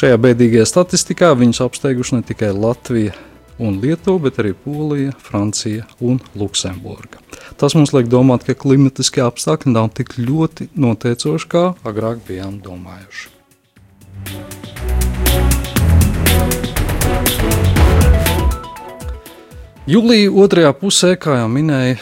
Šajā 0.00 0.16
bēdīgajā 0.24 0.64
statistikā 0.70 1.34
viņus 1.36 1.60
apsteiguši 1.66 2.16
ne 2.16 2.24
tikai 2.24 2.48
Latvija 2.56 3.12
un 3.60 3.76
Lietuva, 3.82 4.22
bet 4.24 4.40
arī 4.40 4.54
Polija, 4.56 5.12
Francija 5.20 5.84
un 6.00 6.16
Luksemburga. 6.32 7.20
Tas 7.60 7.76
mums 7.76 7.92
liek 7.92 8.08
domāt, 8.08 8.46
ka 8.48 8.56
klimatiskie 8.56 9.20
apstākļi 9.26 9.74
nav 9.74 9.90
tik 9.98 10.16
ļoti 10.16 10.70
noteicoši, 10.72 11.50
kā 11.52 11.66
agrāk 11.84 12.24
bijām 12.24 12.56
domājuši. 12.64 13.28
Jūlijā 19.92 20.32
otrajā 20.40 20.72
pusē, 20.78 21.14
kā 21.20 21.36
jau 21.42 21.52
minēju, 21.52 22.00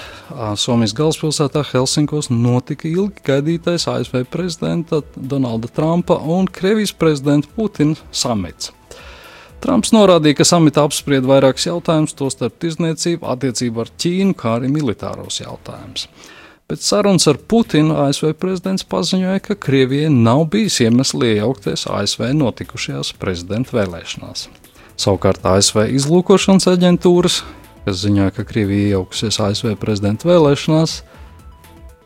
Somijas 0.56 0.92
galvaspilsētā 0.94 1.64
Helsinkos 1.72 2.28
notika 2.30 2.87
ilgi 2.88 3.25
gaidītais 3.26 3.88
ASV 3.90 4.22
prezidenta 4.30 5.00
Donalda 5.16 5.68
Trumpa 5.75 6.20
un 6.22 6.46
Krievijas 6.46 6.92
prezidenta 6.94 7.50
Putina 7.56 7.99
samits. 8.12 8.70
Trumps 9.60 9.90
norādīja, 9.92 10.38
ka 10.38 10.46
samitā 10.49 10.87
apspried 10.87 11.26
vairākus 11.28 11.66
jautājumus, 11.66 12.14
tostarp 12.16 12.54
tirzniecību, 12.62 13.26
attiecību 13.28 13.82
ar 13.82 13.90
Ķīnu, 14.00 14.37
kā 14.38 14.54
arī 14.56 14.70
militāros 14.72 15.42
jautājumus. 15.42 16.06
Pēc 16.70 16.87
sarunas 16.87 17.26
ar 17.28 17.37
Putinu 17.50 17.99
ASV 18.06 18.30
prezidents 18.40 18.87
paziņoja, 18.88 19.42
ka 19.44 19.58
Krievijai 19.58 20.08
nav 20.14 20.46
bijis 20.54 20.78
iemesli 20.87 21.34
iejaukties 21.34 21.88
ASV 21.90 22.30
notikušajās 22.38 23.12
prezidenta 23.20 23.75
vēlēšanās. 23.76 24.46
Savukārt 25.00 25.44
ASV 25.50 25.88
izlūkošanas 25.99 26.70
aģentūras 26.70 27.42
kas 27.87 28.02
ziņoja, 28.04 28.34
ka 28.37 28.44
Krievija 28.49 28.90
iejaukusies 28.90 29.40
ASV 29.42 29.75
prezidenta 29.80 30.28
vēlēšanās, 30.30 31.00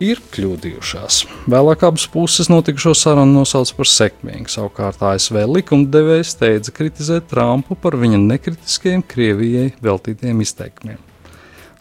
ir 0.02 0.20
kļūdījušās. 0.34 1.20
Vēlāk 1.50 1.84
abas 1.86 2.06
puses 2.10 2.50
notikušo 2.52 2.94
sarunu 2.98 3.40
nosauc 3.40 3.70
par 3.76 3.90
sekmīgu. 3.90 4.50
Savukārt 4.52 5.02
ASV 5.06 5.44
likumdevējs 5.50 6.34
steidza 6.36 6.74
kritizēt 6.74 7.28
Trumpu 7.30 7.78
par 7.78 7.98
viņa 8.00 8.20
nekritiskiem 8.22 9.04
Krievijai 9.06 9.72
veltītiem 9.84 10.42
izteikumiem. 10.44 11.00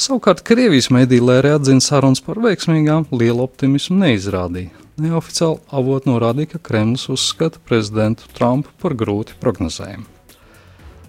Savukārt 0.03 0.41
Krievijas 0.45 0.89
mediji 0.91 1.23
lērē 1.23 1.53
atzina 1.57 1.83
sarunas 1.83 2.21
par 2.23 2.41
veiksmīgām, 2.43 3.05
lielu 3.13 3.43
optimismu 3.45 3.99
neizrādīja. 4.01 4.73
Neoficiāli 4.99 5.61
avot 5.73 6.05
norādīja, 6.05 6.53
ka 6.53 6.63
Kremlis 6.69 7.07
uzskata 7.09 7.61
prezidentu 7.65 8.27
Trumpu 8.37 8.73
par 8.81 8.97
grūti 8.97 9.37
prognozējumu. 9.41 10.05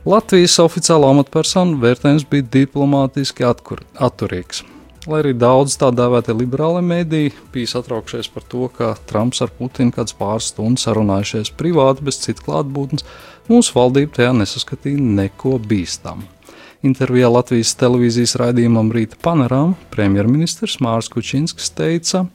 Latvijas 0.04 0.58
oficiālā 0.60 1.08
amatpersona 1.14 1.78
vērtējums 1.80 2.26
bija 2.28 2.44
diplomātiski 2.58 3.46
atkur, 3.48 3.80
atturīgs. 3.96 4.60
Lai 5.08 5.22
arī 5.22 5.32
daudz 5.40 5.78
tā 5.80 5.88
dēvētie 5.96 6.34
liberāli 6.36 6.82
mēdīji 6.84 7.32
bija 7.54 7.70
satraukšies 7.72 8.28
par 8.34 8.44
to, 8.52 8.66
ka 8.76 8.90
Trumps 9.08 9.40
ar 9.40 9.54
Putinu 9.56 9.96
kāds 9.96 10.12
pāris 10.18 10.50
stundas 10.52 10.84
sarunājušies 10.84 11.54
privāti 11.56 12.04
bez 12.04 12.20
citas 12.20 12.44
klātbūtnes, 12.44 13.08
mūsu 13.48 13.78
valdība 13.78 14.18
tajā 14.20 14.36
nesaskatīja 14.42 15.08
neko 15.24 15.56
bīstamu. 15.72 16.28
Intervijā 16.84 17.32
Latvijas 17.32 17.72
televīzijas 17.80 18.36
raidījumam 18.44 18.92
Rīta 18.92 19.16
panorāmā 19.24 19.72
premjerministrs 19.94 20.82
Mārs 20.84 21.08
Kučinskis 21.08 21.72
teica, 21.72 22.26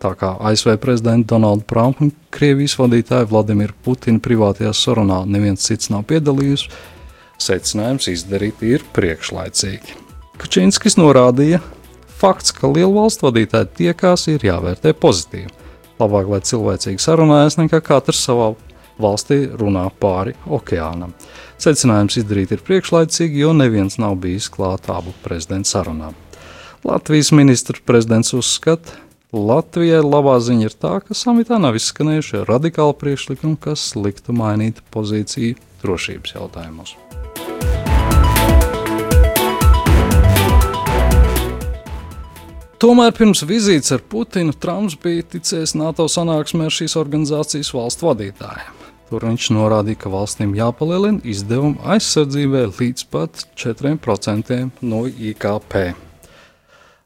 tā 0.00 0.16
kā 0.16 0.38
ASV 0.48 0.78
prezidenta 0.80 1.34
Donalda 1.34 1.68
Trumpa 1.68 2.08
un 2.08 2.16
Krievijas 2.32 2.80
vadītāja 2.80 3.28
Vladimira 3.28 3.76
Putina 3.84 4.16
privātajā 4.16 4.72
sarunā 4.72 5.26
neviens 5.28 5.68
cits 5.68 5.92
nav 5.92 6.08
piedalījies, 6.08 6.70
secinājums 7.42 8.10
izdarīt 8.12 8.62
ir 8.66 8.84
priekšlaicīgi. 8.96 9.96
Kačinskis 10.38 10.98
norādīja, 10.98 11.60
fakts, 12.20 12.52
ka 12.54 12.70
lielu 12.70 12.92
valstu 12.94 13.28
vadītāji 13.28 13.72
tiekās, 13.82 14.28
ir 14.30 14.46
jāvērtē 14.46 14.94
pozitīvi. 14.94 15.50
Labāk, 15.98 16.30
lai 16.30 16.42
cilvēcīgi 16.46 17.02
sarunājas, 17.02 17.58
nekā 17.58 17.80
katrs 17.82 18.22
savā 18.28 18.52
valstī 19.02 19.44
runā 19.58 19.88
pāri 20.02 20.34
okeānam. 20.46 21.14
Secinājums 21.58 22.20
izdarīt 22.20 22.54
ir 22.54 22.62
priekšlaicīgi, 22.66 23.42
jo 23.42 23.52
neviens 23.56 23.98
nav 23.98 24.18
bijis 24.22 24.46
klāt 24.54 24.90
abu 24.94 25.14
prezidentu 25.24 25.72
sarunām. 25.72 26.14
Latvijas 26.86 27.32
ministrs 27.34 27.82
prezidents 27.86 28.34
uzskata, 28.38 28.94
Latvijai 29.28 30.00
labā 30.00 30.38
ziņa 30.40 30.70
ir 30.70 30.76
tā, 30.80 30.94
ka 31.04 31.12
samitā 31.12 31.58
nav 31.60 31.76
izskanējuši 31.76 32.46
radikāli 32.48 32.96
priekšlikumi, 33.02 33.58
kas 33.60 33.90
liktu 33.98 34.32
mainīt 34.32 34.80
pozīciju 34.94 35.58
drošības 35.82 36.38
jautājumos. 36.38 36.96
Tomēr 42.78 43.10
pirms 43.10 43.40
vizītes 43.42 43.90
ar 43.90 44.02
Putinu 44.06 44.52
Trumps 44.54 44.94
bija 45.02 45.24
ticējis 45.32 45.72
NATO 45.80 46.04
sanāksmē 46.06 46.68
ar 46.68 46.74
šīs 46.74 46.94
organizācijas 47.00 47.72
valstu 47.74 48.06
vadītājiem. 48.06 48.76
Tur 49.08 49.24
viņš 49.26 49.48
norādīja, 49.56 49.98
ka 50.04 50.12
valstīm 50.12 50.52
jāpalielina 50.54 51.18
izdevumi 51.26 51.80
aizsardzībai 51.94 52.68
līdz 52.76 53.06
pat 53.10 53.42
4% 53.58 54.60
no 54.86 55.00
IKP. 55.08 55.74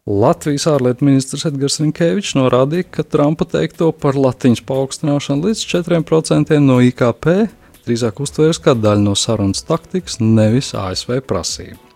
Latvijas 0.02 0.66
ārlietu 0.68 1.06
ministrs 1.08 1.46
Edgars 1.48 1.78
Rinkevičs 1.80 2.34
norādīja, 2.36 2.90
ka 2.98 3.06
Trumpa 3.06 3.46
teikto 3.48 3.92
par 3.96 4.18
latiņas 4.18 4.64
paaugstināšanu 4.68 5.48
līdz 5.48 5.64
4% 5.72 6.60
no 6.66 6.82
IKP 6.84 7.30
drīzāk 7.86 8.20
uztvērs 8.22 8.60
kā 8.62 8.76
daļu 8.78 9.06
no 9.08 9.16
sarunas 9.18 9.64
taktikas, 9.66 10.20
nevis 10.20 10.74
ASV 10.78 11.22
prasību. 11.24 11.91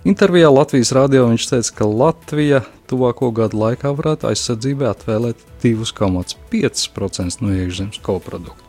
Intervijā 0.00 0.48
Latvijas 0.48 0.94
radio 0.96 1.26
viņš 1.28 1.44
teica, 1.50 1.72
ka 1.76 1.84
Latvija 1.84 2.62
tuvāko 2.88 3.28
gadu 3.36 3.58
laikā 3.60 3.90
varētu 3.92 4.30
aizsardzībai 4.30 4.86
atvēlēt 4.88 5.42
2,5% 5.60 7.44
no 7.44 7.52
iekšzemes 7.52 8.00
koprodukta. 8.00 8.64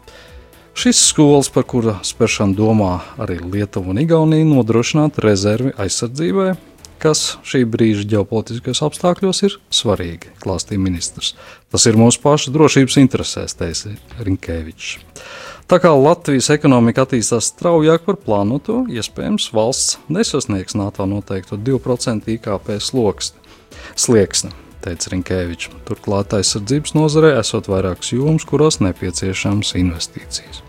Šis 0.75 1.00
skolas, 1.07 1.47
par 1.51 1.63
kura 1.71 1.97
spēršanu 2.03 2.55
domā 2.57 2.97
arī 3.15 3.39
Lietuva 3.45 3.93
un 3.93 4.01
Igaunija, 4.03 4.47
nodrošināt 4.50 5.21
rezervi 5.23 5.71
aizsardzībai, 5.79 6.50
kas 7.00 7.38
šī 7.47 7.63
brīža 7.63 8.03
ģeopolitiskajos 8.11 8.83
apstākļos 8.89 9.41
ir 9.47 9.55
svarīgi, 9.71 10.35
klāstīja 10.43 10.83
ministrs. 10.83 11.31
Tas 11.71 11.88
ir 11.88 12.00
mūsu 12.00 12.19
pašu 12.23 12.51
drošības 12.51 13.00
interesēs, 13.05 13.55
teica 13.55 13.95
Rinkēvičs. 14.19 14.97
Tā 15.72 15.78
kā 15.80 15.88
Latvijas 15.96 16.50
ekonomika 16.51 17.06
attīstās 17.06 17.46
straujāk 17.54 18.01
par 18.04 18.18
plānoto, 18.20 18.82
iespējams, 18.92 19.46
valsts 19.56 20.01
nesasniegs 20.12 20.75
NATO 20.75 21.06
noteikto 21.08 21.56
2% 21.56 22.28
IKP 22.34 22.74
slieksni, 23.96 24.51
teica 24.84 25.13
Rinkēvičs. 25.13 25.72
Turklāt 25.88 26.36
aizsardzības 26.36 26.92
nozarē 26.98 27.32
esot 27.40 27.72
vairākas 27.72 28.12
jomas, 28.12 28.44
kurās 28.44 28.82
nepieciešams 28.84 29.72
investīcijas. 29.80 30.60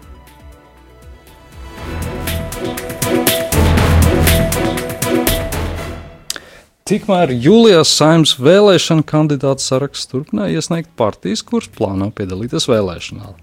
Tikmēr 6.87 7.35
Jūlijās 7.43 7.99
saimnes 7.99 8.39
vēlēšana 8.39 9.03
kandidātu 9.03 9.67
saraksts 9.67 10.15
turpināja 10.15 10.63
iesniegt 10.63 10.95
partijas, 10.95 11.43
kuras 11.43 11.75
plāno 11.75 12.15
piedalīties 12.15 12.71
vēlēšanā. 12.71 13.35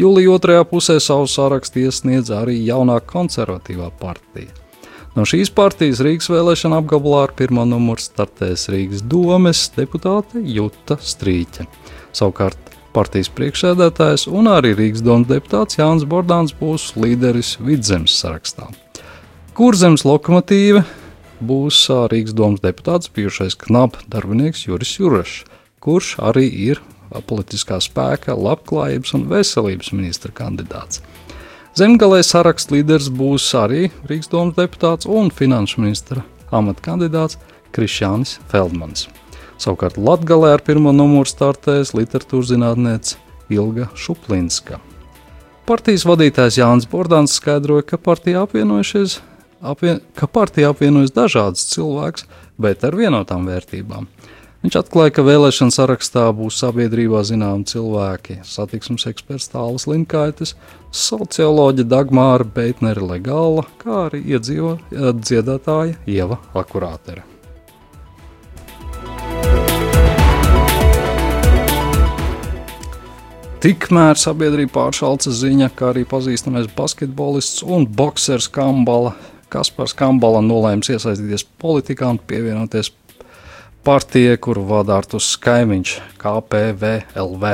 Jūlijā 0.00 0.32
otrajā 0.36 0.64
pusē 0.68 0.98
savu 1.02 1.28
sarakstu 1.30 1.84
iesniedz 1.86 2.32
arī 2.34 2.58
jaunā 2.64 2.98
konservatīvā 3.04 3.90
partija. 4.00 4.50
No 5.12 5.26
šīs 5.28 5.50
partijas 5.52 6.00
Rīgas 6.00 6.30
vēlēšana 6.32 6.78
apgabalā 6.80 7.26
ar 7.26 7.32
pirmo 7.36 7.66
numuru 7.68 8.00
startēs 8.00 8.70
Rīgas 8.72 9.02
domes 9.04 9.66
deputāte 9.76 10.40
Juta 10.40 10.96
Strīķa. 10.96 11.66
Savukārt 12.16 12.72
partijas 12.96 13.28
priekšsēdētājs 13.36 14.24
un 14.32 14.48
arī 14.48 14.72
Rīgas 14.78 15.04
domas 15.04 15.28
deputāts 15.28 15.76
Jānis 15.76 16.08
Bordāns 16.08 16.56
būs 16.56 16.94
līderis 16.96 17.58
vidzemes 17.60 18.16
sarakstā. 18.22 18.70
Kurzemes 19.52 20.06
lokomotīva 20.08 20.86
būs 21.44 21.84
Rīgas 22.12 22.32
domas 22.38 22.64
deputāts, 22.64 23.12
bijušais 23.12 23.58
knapa 23.66 24.00
darbinieks 24.08 24.64
Juris 24.64 24.96
Jurašs, 24.96 25.42
kurš 25.84 26.14
arī 26.24 26.46
ir 26.70 26.80
politiskā 27.20 27.78
spēka, 27.82 28.36
labklājības 28.38 29.14
un 29.18 29.26
veselības 29.30 29.92
ministra 29.92 30.32
kandidāts. 30.34 31.02
Zemgalē 31.76 32.20
saraksts 32.24 32.72
līderis 32.72 33.08
būs 33.12 33.46
arī 33.56 33.90
Rīgas 34.08 34.30
domas 34.32 34.56
deputāts 34.58 35.08
un 35.08 35.30
finanšu 35.32 35.80
ministra 35.80 36.24
amata 36.52 36.84
kandidāts 36.84 37.38
Krišjānis 37.72 38.38
Feldmans. 38.52 39.06
Savukārt 39.60 39.96
Latvijā 39.96 40.54
ar 40.56 40.64
pirmo 40.64 40.92
numuru 40.92 41.28
startēs 41.28 41.94
literatūras 41.96 42.50
zinātnēce 42.52 43.16
Ilga 43.52 43.88
Šuplinska. 43.96 44.80
Partijas 45.68 46.04
vadītājs 46.08 46.58
Jānis 46.58 46.88
Bordāns 46.90 47.36
skaidroja, 47.38 47.84
ka 47.86 47.98
partija 48.00 48.42
apvienojušies 48.42 49.20
apvien, 49.62 50.00
ka 50.18 50.26
partija 50.26 50.72
apvienojas 50.72 51.14
dažādas 51.14 51.64
cilvēks, 51.70 52.26
bet 52.58 52.82
ar 52.84 52.96
vienotām 52.98 53.46
vērtībām. 53.46 54.08
Viņš 54.62 54.76
atklāja, 54.78 55.10
ka 55.16 55.22
vēlēšana 55.26 55.74
sarakstā 55.74 56.28
būs 56.38 56.60
sabiedrībā 56.62 57.24
zināmi 57.26 57.66
cilvēki- 57.66 58.36
satiksmes 58.46 59.08
eksperts 59.10 59.50
Tāls 59.50 59.88
Linkaitis, 59.90 60.54
socioloģija 60.94 61.88
Dagmāra 61.90 62.46
Beitnere 62.46 63.02
Legāla, 63.02 63.66
kā 63.82 64.06
arī 64.06 64.22
iedzīvo 64.22 64.78
dziedātāja 65.18 65.96
Ieva 66.06 66.38
Akurātere. 66.54 67.26
Tikmēr 73.58 74.14
sabiedrība 74.14 74.70
pāršalca 74.78 75.34
ziņa, 75.42 75.74
ka 75.74 75.90
arī 75.90 76.06
pazīstamais 76.06 76.70
basketbolists 76.70 77.66
un 77.66 77.84
boxers 77.86 78.46
Kambala 78.46 79.16
Kaspars 79.52 79.92
Kambala 79.92 80.40
nolēms 80.40 80.88
iesaistīties 80.94 81.44
politikā 81.60 82.08
un 82.08 82.18
pievienoties 82.28 82.88
partijai, 83.84 84.36
kuru 84.36 84.62
vada 84.66 84.96
Artus 84.96 85.32
Skaimiņš, 85.36 85.94
KPVLV. 86.22 87.52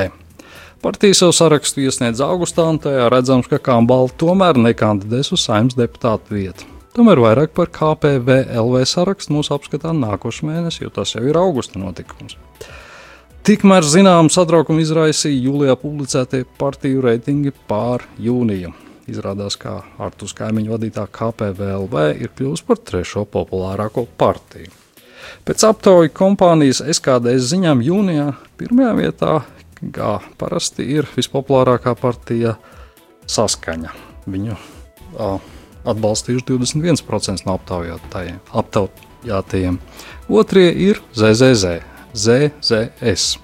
Partija 0.83 1.15
savu 1.17 1.35
sarakstu 1.35 1.83
iesniedz 1.83 2.21
augustā, 2.23 2.69
un 2.71 2.79
tajā 2.79 3.09
redzams, 3.11 3.49
ka 3.51 3.59
Kambala 3.59 4.13
tomēr 4.21 4.61
nekandidēs 4.61 5.33
uz 5.35 5.43
saimnes 5.49 5.79
deputātu 5.79 6.37
vietu. 6.37 6.69
Tomēr 6.95 7.21
vairāk 7.23 7.55
par 7.57 7.71
KPVLV 7.75 8.85
sarakstu 8.87 9.35
mūsu 9.35 9.55
apskatā 9.57 9.91
nākošais 9.95 10.47
mēnesis, 10.47 10.83
jo 10.85 10.93
tas 10.95 11.15
jau 11.17 11.25
ir 11.27 11.39
augusta 11.39 11.81
notikums. 11.83 12.39
Tikmēr 13.49 13.87
zināmu 13.87 14.31
satraukumu 14.31 14.83
izraisīja 14.85 15.47
jūlijā 15.49 15.79
publicētie 15.81 16.45
partiju 16.61 17.05
reitingi 17.07 17.55
pār 17.71 18.05
jūniju. 18.21 18.75
Izrādās, 19.09 19.57
ka 19.57 19.79
Artus 20.05 20.35
kaimiņu 20.37 20.75
vadītā 20.75 21.07
KPVLV 21.09 22.11
ir 22.21 22.35
kļuvusi 22.37 22.67
par 22.69 22.83
trešo 22.91 23.25
populārāko 23.33 24.05
partiju. 24.21 24.78
Pēc 25.49 25.65
aptaujas 25.69 26.15
kompānijas 26.17 26.83
SKDS 26.85 27.51
ziņām 27.53 27.83
jūnijā 27.85 28.33
pirmajā 28.61 28.93
vietā, 28.99 29.35
kā 29.95 30.19
parasti, 30.41 30.87
ir 30.99 31.09
vispopulārākā 31.17 31.95
partija 31.99 32.57
Saskaņa. 33.29 33.93
Viņu 34.29 34.57
a, 34.57 35.35
atbalstījuši 35.89 36.47
21% 36.51 37.47
no 37.47 37.59
aptaujātajiem. 38.63 39.79
Otrie 40.29 40.69
ir 40.89 41.03
ZZZ, 41.17 41.83
ZZS. 42.13 43.39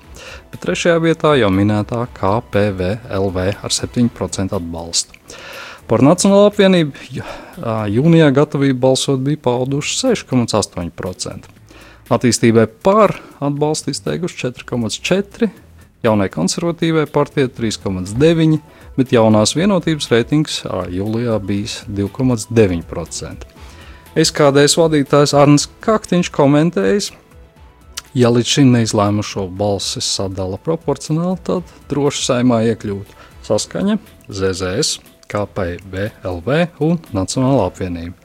Bet 0.53 0.63
trešajā 0.63 1.01
vietā 1.03 1.35
jau 1.39 1.51
minētā 1.53 2.05
KPVLV 2.17 3.49
ar 3.65 3.75
7% 3.75 4.57
atbalstu. 4.57 5.19
Par 5.85 6.01
Nacionālo 6.01 6.47
apvienību 6.49 7.25
jūnijā 7.93 8.31
gatavību 8.33 8.79
balsot 8.81 9.21
bija 9.25 9.43
pauduši 9.45 9.99
6,8%. 10.15 11.51
Attīstībai 12.13 12.67
par 12.85 13.15
atbalstu 13.41 13.95
izteikuši 13.95 14.41
4,4%, 14.51 15.49
jaunai 16.05 16.29
konservatīvai 16.29 17.07
partijai 17.13 17.49
3,9%, 17.49 18.61
bet 18.99 19.13
jaunās 19.15 19.55
vienotības 19.57 20.11
reitings 20.13 20.61
jūlijā 20.93 21.39
bijis 21.41 21.81
2,9%. 21.89 23.49
SKDS 24.15 24.77
vadītājs 24.79 25.33
Arnēs 25.35 25.65
Kaktiņš 25.83 26.31
komentējis, 26.35 27.09
ja 28.15 28.31
līdz 28.31 28.53
šim 28.53 28.75
neizlēmušo 28.77 29.49
balsis 29.59 30.07
sadala 30.21 30.61
proporcionāli, 30.61 31.41
tad 31.49 31.73
droši 31.91 32.29
saimā 32.29 32.61
iekļūt 32.69 33.17
saskaņa 33.49 33.97
ZZS 34.29 35.01
KPVLV 35.33 36.61
un 36.85 37.01
Nacionāla 37.17 37.67
apvienība. 37.73 38.24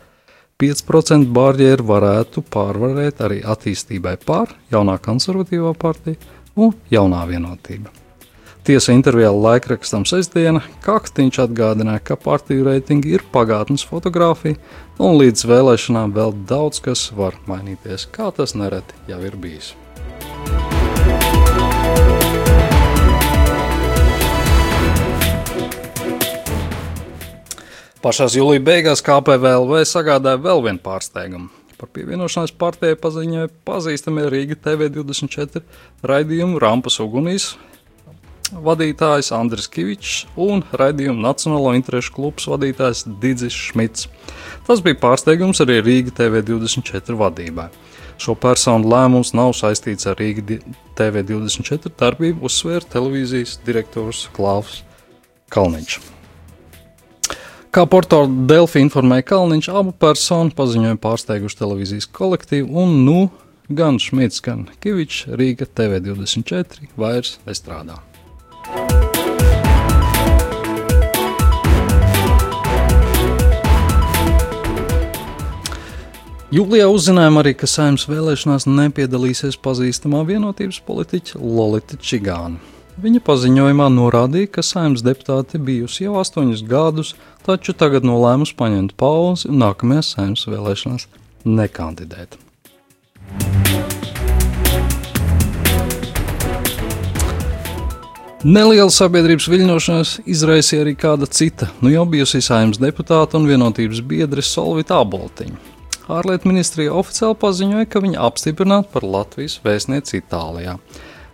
5% 0.60 1.30
barjeru 1.32 1.86
varētu 1.88 2.42
pārvarēt 2.52 3.22
arī 3.24 3.38
attīstībai 3.48 4.18
pār 4.26 4.52
jaunā 4.74 4.98
konservatīvā 5.00 5.72
partija 5.80 6.20
un 6.60 6.74
jaunā 6.92 7.22
vienotība. 7.30 7.94
Tiesa 8.68 8.92
intervijā 8.92 9.32
laikrakstam 9.32 10.04
sestdiena 10.06 10.60
Kaktiņš 10.84 11.40
atgādināja, 11.46 12.04
ka 12.12 12.20
partiju 12.20 12.68
reitingi 12.68 13.16
ir 13.16 13.24
pagātnes 13.32 13.88
fotografija, 13.88 14.60
un 15.00 15.16
līdz 15.22 15.48
vēlēšanām 15.48 16.12
vēl 16.20 16.36
daudz 16.52 16.84
kas 16.84 17.08
var 17.16 17.40
mainīties, 17.48 18.10
kā 18.12 18.28
tas 18.36 18.58
nereti 18.60 19.00
jau 19.08 19.24
ir 19.24 19.40
bijis. 19.40 19.72
Pašās 28.00 28.32
jūlijā 28.38 28.62
beigās 28.64 29.02
KPVLV 29.04 29.82
sagādāja 29.84 30.40
vēl 30.40 30.62
vienu 30.64 30.80
pārsteigumu. 30.80 31.50
Par 31.80 31.90
pievienošanos 31.92 32.54
partijai 32.56 32.96
paziņoja 33.00 33.50
pazīstamie 33.68 34.24
Rīga 34.32 34.56
TV24 34.56 35.60
raidījumu 36.08 36.62
Rampas 36.64 37.02
ugunīs 37.04 37.50
vadītājs 38.56 39.34
Andris 39.36 39.68
Kavičs 39.72 40.14
un 40.40 40.64
raidījuma 40.80 41.26
Nacionālo 41.28 41.74
interešu 41.76 42.14
klubs 42.16 42.48
vadītājs 42.48 43.04
Digis 43.20 43.58
Šmits. 43.68 44.08
Tas 44.68 44.80
bija 44.86 44.96
pārsteigums 45.02 45.60
arī 45.66 45.82
Rīga 45.84 46.16
TV24 46.22 47.18
vadībai. 47.20 47.68
Šo 48.20 48.38
personu 48.40 48.88
lēmums 48.92 49.34
nav 49.36 49.52
saistīts 49.60 50.08
ar 50.08 50.16
Rīga 50.20 50.62
TV24 50.96 51.92
darbību, 52.00 52.48
uzsvēra 52.48 52.88
televīzijas 52.96 53.60
direktors 53.68 54.30
Klaus 54.40 54.80
Kalniņš. 55.52 56.00
Kā 57.70 57.84
portāla 57.86 58.26
Delfi 58.50 58.82
informēja 58.82 59.28
Kalniņš, 59.30 59.68
abu 59.78 59.92
personu 59.94 60.50
paziņojumu 60.58 60.98
pārsteiguši 61.04 61.58
televīzijas 61.60 62.08
kolektīvu, 62.18 62.66
un 62.82 62.96
nu 63.06 63.18
gan 63.70 64.00
Šmits, 64.02 64.42
gan 64.42 64.64
Kavičs 64.82 65.28
Rīga 65.38 65.68
TV24 65.78 66.90
vairs 66.98 67.36
nestrādā. 67.46 68.00
Jūlijā 76.50 76.90
uzzinājām 76.90 77.38
arī, 77.44 77.54
ka 77.54 77.70
saimnes 77.70 78.08
vēlēšanās 78.10 78.66
nepiedalīsies 78.66 79.62
pazīstamā 79.62 80.26
vienotības 80.26 80.82
politiķa 80.90 81.38
Lolita 81.38 82.02
Čigāna. 82.02 82.58
Viņa 83.00 83.22
paziņojumā 83.24 83.86
norādīja, 83.94 84.50
ka 84.58 84.64
saimnes 84.66 85.06
deputāte 85.06 85.60
bijusi 85.64 86.04
jau 86.04 86.18
astoņus 86.20 86.66
gadus, 86.68 87.14
taču 87.50 87.74
tagad 87.74 88.06
nolēmusi 88.06 88.54
paņemt 88.60 88.94
pauzi 89.00 89.50
un 89.50 89.64
nākamajās 89.64 90.14
saimnes 90.16 90.46
vēlēšanās 90.50 91.08
nekandidēt. 91.50 92.38
Neliela 98.40 98.88
sabiedrības 98.94 99.50
viļņošanās 99.52 100.14
izraisīja 100.30 100.86
arī 100.86 100.94
kāda 100.96 101.28
cita, 101.28 101.68
nu 101.84 101.90
jau 101.92 102.06
bijusi 102.08 102.40
saimnes 102.46 102.80
deputāta 102.80 103.36
un 103.36 103.50
vienotības 103.50 104.00
biedre 104.08 104.46
Solvita 104.46 105.02
Aboltiņa. 105.04 105.58
Ārlietu 106.10 106.48
ministrija 106.50 106.94
oficiāli 106.96 107.36
paziņoja, 107.42 107.90
ka 107.92 108.00
viņa 108.06 108.22
apstiprināta 108.30 108.94
par 108.94 109.04
Latvijas 109.06 109.60
vēstnieci 109.66 110.22
Itālijā. 110.22 110.78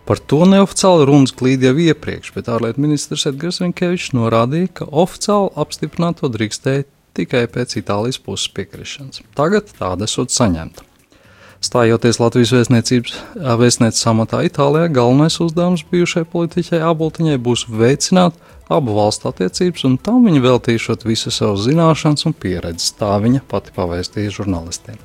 Par 0.06 0.20
to 0.22 0.44
neoficiāli 0.46 1.06
runas 1.08 1.32
klīd 1.34 1.64
jau 1.66 1.74
iepriekš, 1.82 2.30
bet 2.36 2.50
ārlietu 2.52 2.82
ministrs 2.84 3.26
Edgars 3.26 3.58
Rinkevičs 3.62 4.12
norādīja, 4.14 4.70
ka 4.80 4.86
oficiāli 4.86 5.50
apstiprināt 5.58 6.20
to 6.20 6.30
drīkstēja 6.30 6.86
tikai 7.18 7.46
pēc 7.50 7.80
Itālijas 7.80 8.20
puses 8.22 8.52
piekrišanas. 8.54 9.24
Tagad 9.38 9.72
tāda 9.74 10.06
esot 10.06 10.30
saņemta. 10.30 10.84
Stājoties 11.64 12.20
Latvijas 12.20 12.52
vēstniecības 12.54 13.16
vēstnieces 13.58 14.06
amatā 14.06 14.44
Itālijā, 14.46 14.92
galvenais 14.94 15.40
uzdevums 15.42 15.82
bijušai 15.90 16.22
politiķai 16.30 16.84
Aboltiņai 16.86 17.40
būs 17.42 17.66
veicināt 17.66 18.36
abu 18.70 18.94
valstu 18.94 19.32
attiecības, 19.32 19.88
un 19.88 19.98
tam 19.98 20.26
viņa 20.28 20.44
veltīšot 20.44 21.06
visu 21.08 21.32
savu 21.34 21.58
zināšanas 21.66 22.28
un 22.28 22.36
pieredzi, 22.36 22.92
tā 23.00 23.16
viņa 23.22 23.42
pati 23.50 23.74
pavēstīja 23.74 24.38
žurnālistiem. 24.38 24.98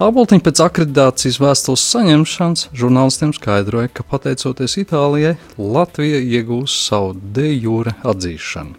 Aboltiņa 0.00 0.40
pēc 0.46 0.60
akreditācijas 0.64 1.36
vēstules 1.42 1.82
saņemšanas 1.92 2.62
žurnālistiem 2.72 3.34
skaidroja, 3.36 3.90
ka 3.92 4.00
pateicoties 4.08 4.78
Itālijai, 4.80 5.34
Latvija 5.60 6.22
iegūs 6.24 6.72
savu 6.86 7.12
de 7.36 7.50
jure 7.50 7.92
atzīšanu. 8.08 8.78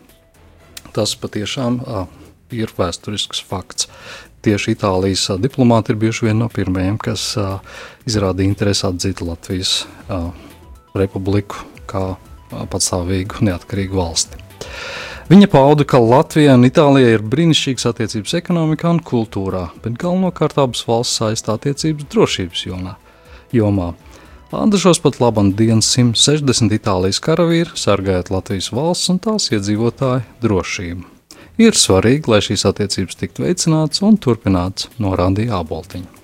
Tas 0.98 1.14
patiešām 1.22 1.78
a, 1.86 2.02
ir 2.50 2.74
vēsturisks 2.74 3.44
fakts. 3.46 3.86
Tieši 4.42 4.74
Itālijas 4.74 5.28
a, 5.30 5.38
diplomāti 5.38 5.94
ir 5.94 6.02
bijuši 6.02 6.26
vieni 6.26 6.40
no 6.42 6.50
pirmajiem, 6.50 6.98
kas 7.06 7.28
a, 7.38 7.60
izrādīja 8.10 8.56
interesi 8.56 8.88
atzīt 8.90 9.22
Latvijas 9.22 9.84
a, 10.10 10.24
republiku 10.98 11.62
kā 11.86 12.16
patstāvīgu 12.50 13.46
neatkarīgu 13.46 14.02
valsti. 14.02 14.42
Viņa 15.32 15.48
pauda, 15.48 15.86
ka 15.88 16.00
Latvijai 16.02 16.58
un 16.58 16.68
Itālijai 16.68 17.14
ir 17.16 17.22
brīnišķīgas 17.24 17.88
attiecības 17.88 18.34
ekonomikā 18.42 18.90
un 18.92 19.00
kultūrā, 19.00 19.70
bet 19.84 19.96
galvenokārt 20.02 20.58
abas 20.60 20.84
valsts 20.88 21.22
saistā 21.22 21.56
attiecības 21.56 22.10
drošības 22.12 22.66
jomā. 22.68 22.98
jomā. 23.56 23.94
Andažos 24.52 25.00
pat 25.00 25.22
labam 25.24 25.54
dienas 25.56 25.88
160 25.96 26.76
Itālijas 26.76 27.22
karavīri 27.24 27.80
sargājot 27.80 28.34
Latvijas 28.34 28.72
valsts 28.76 29.14
un 29.14 29.22
tās 29.24 29.48
iedzīvotāju 29.56 30.26
drošību. 30.44 31.08
Ir 31.62 31.78
svarīgi, 31.80 32.28
lai 32.28 32.42
šīs 32.44 32.68
attiecības 32.68 33.20
tiktu 33.22 33.46
veicinātas 33.46 34.04
un 34.04 34.20
turpinātas, 34.20 34.90
norādīja 35.00 35.62
Āboltiņa. 35.62 36.21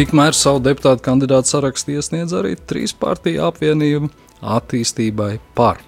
Tikmēr 0.00 0.32
savu 0.32 0.62
deputātu 0.64 1.02
kandidātu 1.04 1.50
sarakstu 1.50 1.92
iesniedz 1.92 2.32
arī 2.32 2.54
trīs 2.56 2.94
partiju 2.96 3.42
apvienība 3.44 4.08
attīstībai 4.40 5.34
par. 5.52 5.82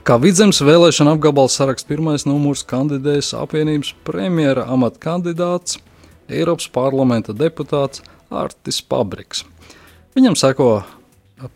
Kā 0.00 0.16
vidzemes 0.22 0.62
vēlēšana 0.64 1.12
apgabala 1.18 1.52
saraksts 1.52 1.84
pirmais 1.84 2.24
numurs 2.24 2.62
kandidēs 2.64 3.34
apvienības 3.36 3.92
premjera 4.08 4.64
amata 4.72 5.02
kandidāts, 5.04 5.76
Eiropas 6.32 6.70
parlamenta 6.72 7.36
deputāts 7.36 8.00
Artis 8.32 8.80
Pabriks. 8.80 9.44
Viņam 10.16 10.40
seko 10.40 10.70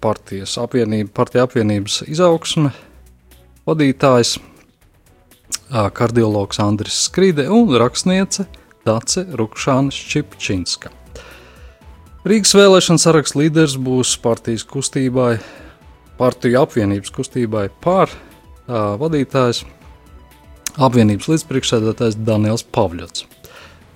partijas 0.05 0.59
apvienība, 0.61 1.15
partija 1.17 1.49
apvienības 1.49 2.03
izaugsme, 2.13 2.75
vadītājs, 3.65 4.37
kardiologs 5.97 6.61
Andris 6.61 7.07
Skride 7.09 7.49
un 7.49 7.73
rakstniece 7.81 8.51
Dace 8.87 9.27
Rukšāna 9.37 9.93
Šķipčinska. 9.93 10.89
Rīgas 12.25 12.55
vēlēšana 12.57 13.01
saraksts 13.01 13.37
līderis 13.37 13.75
būs 13.81 14.15
partijas 14.21 14.65
kustībai, 14.69 15.35
partiju 16.21 16.63
apvienības 16.63 17.13
kustībai 17.17 17.67
pār 17.85 18.13
uh, 18.13 18.97
vadītājs, 19.01 19.63
apvienības 20.81 21.29
līdzpriekšsēdētājs 21.33 22.19
Daniels 22.25 22.65
Pavļots. 22.73 23.27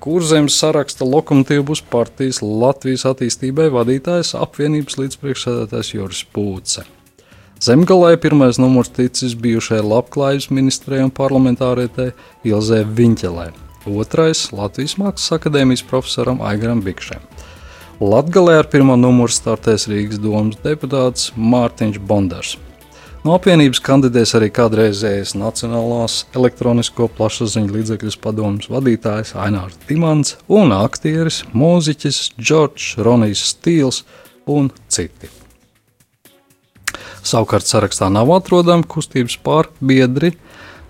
Kurzemes 0.05 0.57
saraksta 0.61 1.09
lokomotīva 1.09 1.64
būs 1.70 1.81
partijas 1.88 2.42
Latvijas 2.44 3.07
attīstībai 3.09 3.70
vadītājs 3.73 4.35
apvienības 4.37 5.01
līdzpriekšsēdētājs 5.01 5.94
Joris 5.97 6.25
Pūce. 6.29 6.85
Zemgalē 7.64 8.18
pirmais 8.20 8.61
numurs 8.61 8.92
ticis 8.92 9.33
bijušai 9.40 9.81
labklājības 9.81 10.51
ministrei 10.53 11.05
un 11.05 11.12
parlamentārietei 11.12 12.12
Ilzē 12.44 12.85
Viņķelē 12.85 13.63
otrais 13.87 14.49
Latvijas 14.53 14.97
Mākslas 15.01 15.38
akadēmijas 15.38 15.85
profesoram 15.88 16.42
Aigaram 16.44 16.83
Bikšam. 16.85 17.23
Latgalē 18.03 18.59
ar 18.59 18.68
pirmo 18.68 18.97
numuru 18.99 19.31
startēs 19.31 19.87
Rīgas 19.90 20.18
domas 20.23 20.59
deputāts 20.64 21.31
Mārtiņš 21.38 22.01
Bondars. 22.03 22.57
No 23.25 23.38
apvienības 23.38 23.79
kandidēs 23.81 24.35
arī 24.37 24.51
kādreizējais 24.53 25.31
Nacionālās 25.40 26.18
elektronisko 26.37 27.07
plašsaziņu 27.16 27.73
līdzekļu 27.73 28.12
padomus 28.20 28.68
vadītājs 28.68 29.33
Ainārs 29.40 29.79
Timants 29.88 30.35
un 30.53 30.75
aktieris, 30.77 31.40
mūziķis 31.57 32.18
Džordžs 32.37 32.99
Ronijs 33.01 33.47
Stīls 33.55 34.03
un 34.44 34.68
citi. 34.92 35.31
Savukārt 37.25 37.64
sarakstā 37.64 38.11
nav 38.12 38.29
atrodami 38.37 38.85
kustības 38.85 39.38
pārbiedri, 39.40 40.35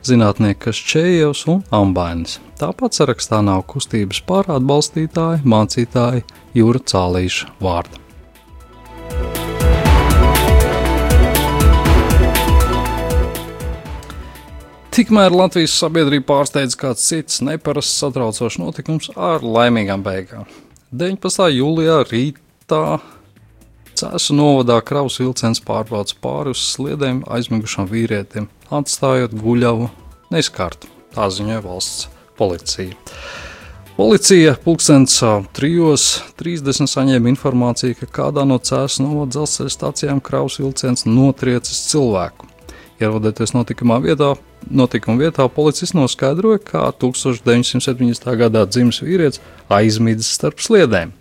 zinātniekas 0.03 0.81
Čējevs 0.91 1.45
un 1.53 1.63
Ambainis. 1.71 2.41
Tāpat 2.65 2.97
sarakstā 2.97 3.43
nav 3.45 3.67
kustības 3.69 4.23
pāratbalstītāji, 4.25 5.43
mācītāji 5.45 6.23
Jūra 6.57 6.81
Cālīša 6.81 7.51
vārda. 7.61 7.99
Tikmēr 14.97 15.37
Latvijas 15.37 15.75
sabiedrība 15.77 16.25
pārsteidz 16.31 16.79
kāds 16.81 17.05
cits 17.05 17.43
neparasts 17.45 18.01
satraucošs 18.01 18.57
notikums 18.63 19.11
ar 19.13 19.45
laimīgām 19.45 20.07
beigām. 20.07 20.49
19. 20.89 21.51
jūlijā 21.59 21.99
rītā 22.09 22.81
Cēsu 23.93 24.39
novadā 24.41 24.81
kravas 24.81 25.21
vilciens 25.21 25.61
pārbrauc 25.61 26.17
pāri 26.25 26.57
uz 26.57 26.65
sliedēm 26.73 27.27
aizmigušam 27.29 27.93
vīrietim, 27.93 28.49
atstājot 28.73 29.37
guļavu 29.37 29.93
neizkārtu. 30.33 30.89
Tā 31.13 31.29
ziņoja 31.29 31.61
valsts 31.69 32.14
policija. 32.39 32.95
Policija 33.95 34.57
pulkstenis 34.65 35.21
3.30 35.55 36.91
saņēma 36.91 37.31
informāciju, 37.31 37.95
ka 38.01 38.09
kādā 38.17 38.43
no 38.43 38.57
Cēsu 38.59 39.05
novada 39.05 39.37
dzelzceļa 39.37 39.71
stācijām 39.71 40.23
kravas 40.25 40.59
vilciens 40.59 41.07
notriecis 41.07 41.85
cilvēku. 41.93 42.49
Ierodoties 42.99 43.55
notikumā 43.55 44.01
vietā, 44.03 44.33
notikuma 44.67 45.23
vietā, 45.23 45.47
policists 45.47 45.95
noskaidroja, 45.95 46.59
kā 46.67 46.83
1970. 47.05 48.27
gadā 48.43 48.65
dzimis 48.67 48.99
vīrietis 49.03 49.43
aizmidzis 49.71 50.35
starp 50.41 50.59
sliedēm. 50.63 51.15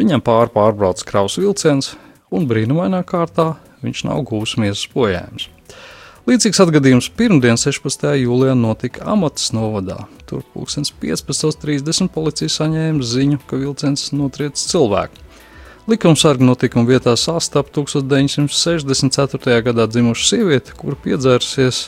Viņam 0.00 0.24
pāri 0.24 0.54
pārbrauc 0.56 1.04
kravas 1.04 1.36
vilciens, 1.40 1.92
un 2.32 2.48
brīnumainā 2.48 3.04
kārtā 3.04 3.54
viņš 3.84 4.04
nav 4.08 4.24
gūs 4.32 4.56
miesas 4.56 4.88
bojājums. 4.94 5.50
Līdzīgs 6.28 6.58
atgadījums 6.60 7.06
pirmdien, 7.16 7.56
16. 7.56 8.02
jūlijā, 8.20 8.52
notika 8.52 9.06
Amatas 9.08 9.46
novadā. 9.56 10.02
Tur 10.28 10.42
15.30 10.52 12.10
policija 12.12 12.52
saņēma 12.52 13.00
ziņu, 13.00 13.38
ka 13.48 13.56
vilciens 13.56 14.10
notriec 14.12 14.60
cilvēku. 14.60 15.24
Likumsargi 15.88 16.44
notikuma 16.44 16.84
vietā 16.90 17.14
sastapa 17.16 17.72
1964. 17.72 19.56
gadā 19.70 19.88
dzimušu 19.88 20.28
sievieti, 20.34 20.76
kur 20.76 21.00
piedzērsies 21.00 21.86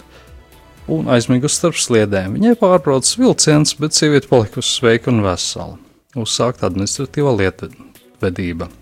un 0.88 1.12
aizmigusi 1.12 1.60
starp 1.60 1.76
sliedēm. 1.76 2.40
Viņai 2.40 2.56
pārbraucis 2.64 3.20
vilciens, 3.20 3.76
bet 3.76 3.92
sieviete 3.92 4.32
palikusi 4.32 4.72
sveika 4.78 5.12
un 5.12 5.20
vesela. 5.26 5.76
Uzsākt 6.16 6.64
administratīvā 6.64 7.36
lieta 7.42 7.68
vedība. 8.24 8.72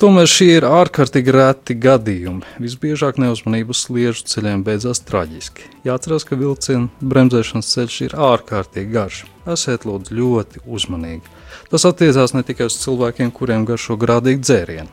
Tomēr 0.00 0.24
šie 0.32 0.46
ir 0.54 0.64
ārkārtīgi 0.64 1.32
reti 1.34 1.74
gadījumi. 1.76 2.54
Visbiežāk 2.64 3.18
neuzmanību 3.20 3.74
uz 3.74 3.82
sliežu 3.84 4.24
ceļiem 4.32 4.62
beidzās 4.64 5.02
traģiski. 5.04 5.66
Jāatcerās, 5.84 6.24
ka 6.24 6.38
vilciena 6.40 6.88
bremzēšanas 7.04 7.68
ceļš 7.74 7.98
ir 8.06 8.16
ārkārtīgi 8.16 8.94
garš. 8.94 9.18
Esiet 9.52 9.84
lūdzu 9.84 10.16
ļoti 10.16 10.64
uzmanīgi. 10.64 11.36
Tas 11.68 11.84
attiecās 11.84 12.32
ne 12.32 12.40
tikai 12.48 12.70
uz 12.70 12.80
cilvēkiem, 12.80 13.28
kuriem 13.36 13.68
garšo 13.68 14.00
grādīgi 14.00 14.40
dzērienu. 14.46 14.88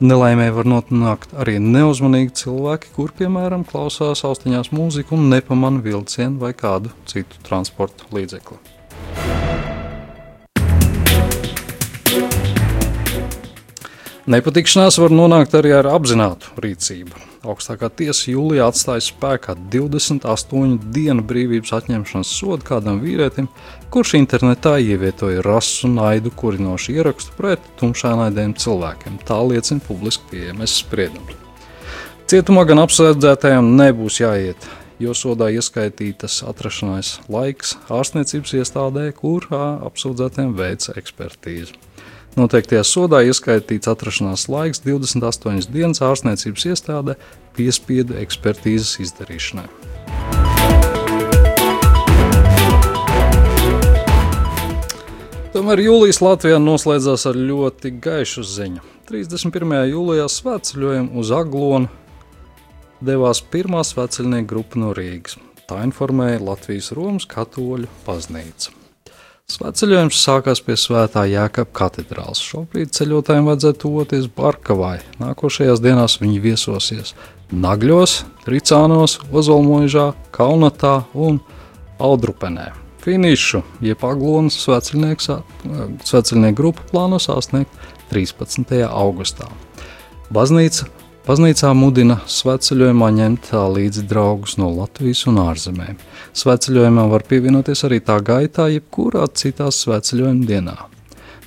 Nelaimē 0.00 0.48
var 0.56 0.72
nonākt 0.72 1.36
arī 1.36 1.60
neuzmanīgi 1.60 2.32
cilvēki, 2.40 2.96
kur, 2.96 3.12
piemēram, 3.20 3.68
klausās 3.68 4.24
austiņās 4.24 4.72
mūziku 4.72 5.20
un 5.20 5.28
nepamana 5.36 5.84
vilcienu 5.84 6.40
vai 6.40 6.56
kādu 6.56 6.96
citu 7.12 7.44
transporta 7.44 8.08
līdzekli. 8.16 8.79
Nepatikšanās 14.30 14.94
var 15.02 15.10
nonākt 15.10 15.56
arī 15.58 15.72
ar 15.74 15.88
apzinātu 15.90 16.52
rīcību. 16.62 17.16
Augstākā 17.50 17.88
tiesa 17.98 18.28
jūlijā 18.30 18.68
atstāja 18.70 19.02
spēkā 19.02 19.56
28 19.72 20.76
dienu 20.94 21.24
brīvības 21.26 21.72
atņemšanas 21.80 22.30
sodu 22.38 22.68
kādam 22.68 23.00
vīrietim, 23.02 23.48
kurš 23.90 24.12
internetā 24.20 24.76
ievietoja 24.84 25.42
rasu 25.42 25.90
naidu 25.90 26.30
kurinošu 26.30 26.94
ierakstu 26.94 27.34
pret 27.40 27.66
tumšānaidiem 27.82 28.54
cilvēkiem. 28.54 29.18
Tā 29.26 29.40
liecina 29.50 29.82
publiski 29.88 30.30
pieejamais 30.30 30.78
spriedums. 30.78 31.34
Cietumā 32.30 32.68
gan 32.70 32.84
apsēdzētajam 32.84 33.74
nebūs 33.82 34.22
jāiet, 34.22 34.70
jo 35.02 35.16
sodā 35.16 35.50
ieskaitītas 35.56 36.44
atrašanās 36.46 37.16
laiks 37.26 37.80
ārstniecības 37.90 38.60
iestādē, 38.62 39.10
kurā 39.10 39.80
apsūdzētiem 39.90 40.54
veica 40.54 40.94
ekspertīzi. 41.02 41.89
Noteiktajā 42.38 42.84
sodā 42.86 43.24
ieskaitīts 43.26 43.90
atrašanās 43.90 44.46
laiks 44.52 44.84
28 44.84 45.66
dienas 45.74 45.98
ārstniecības 46.04 46.66
iestādē 46.70 47.16
piespiedu 47.56 48.14
ekspertīzes 48.20 49.00
izdarīšanai. 49.02 49.66
Tomēr 55.50 55.82
jūlijas 55.82 56.22
Latvijā 56.22 56.60
noslēdzās 56.62 57.26
ar 57.26 57.36
ļoti 57.50 57.96
gaišu 57.98 58.46
ziņu. 58.46 58.86
31. 59.10 59.80
jūlijā 59.90 60.28
svētceļojumu 60.30 61.18
uz 61.18 61.32
Aglonu 61.34 61.90
devās 63.02 63.42
pirmā 63.42 63.82
svētceļnieku 63.82 64.52
grupa 64.54 64.78
no 64.78 64.94
Rīgas. 64.94 65.40
Tā 65.66 65.82
informēja 65.82 66.38
Latvijas 66.46 66.92
Romas 66.94 67.26
katoļu 67.30 67.90
baznīca. 68.06 68.79
Svētceļojums 69.50 70.18
sākās 70.22 70.60
pie 70.62 70.76
Svētā 70.78 71.24
Jēkabā 71.26 71.72
katedrāls. 71.74 72.38
Šobrīd 72.44 72.92
ceļotājiem 72.94 73.48
vajadzētu 73.48 73.80
tuvoties 73.82 74.28
Barkavai. 74.36 75.00
Nākošajās 75.18 75.82
dienās 75.82 76.20
viņi 76.22 76.38
viesosies 76.44 77.14
Nagļos, 77.50 78.20
Tricānos, 78.44 79.16
Ozolmožā, 79.34 80.12
Kalnatā 80.30 81.00
un 81.18 81.40
Audrupenē. 81.98 82.68
Finišu, 83.02 83.64
jeb 83.82 84.04
Aglonas 84.06 84.60
svētceļnieku 84.60 86.54
grupu 86.54 86.86
plāno 86.92 87.18
sasniegt 87.18 87.74
13. 88.12 88.84
augustā. 88.86 89.50
Baznīca 90.30 90.86
Baznīcā 91.30 91.68
mudina 91.78 92.16
svētceļojumā 92.26 93.06
ņemt 93.14 93.52
līdzi 93.54 94.02
draugus 94.10 94.56
no 94.58 94.66
Latvijas 94.74 95.20
un 95.30 95.36
ārzemēm. 95.38 96.00
Svētceļojumam 96.34 97.12
var 97.12 97.22
pievienoties 97.28 97.84
arī 97.86 98.00
tā 98.02 98.16
gaitā, 98.18 98.64
jebkurā 98.72 99.28
citā 99.38 99.68
svētceļojuma 99.70 100.48
dienā. 100.48 100.74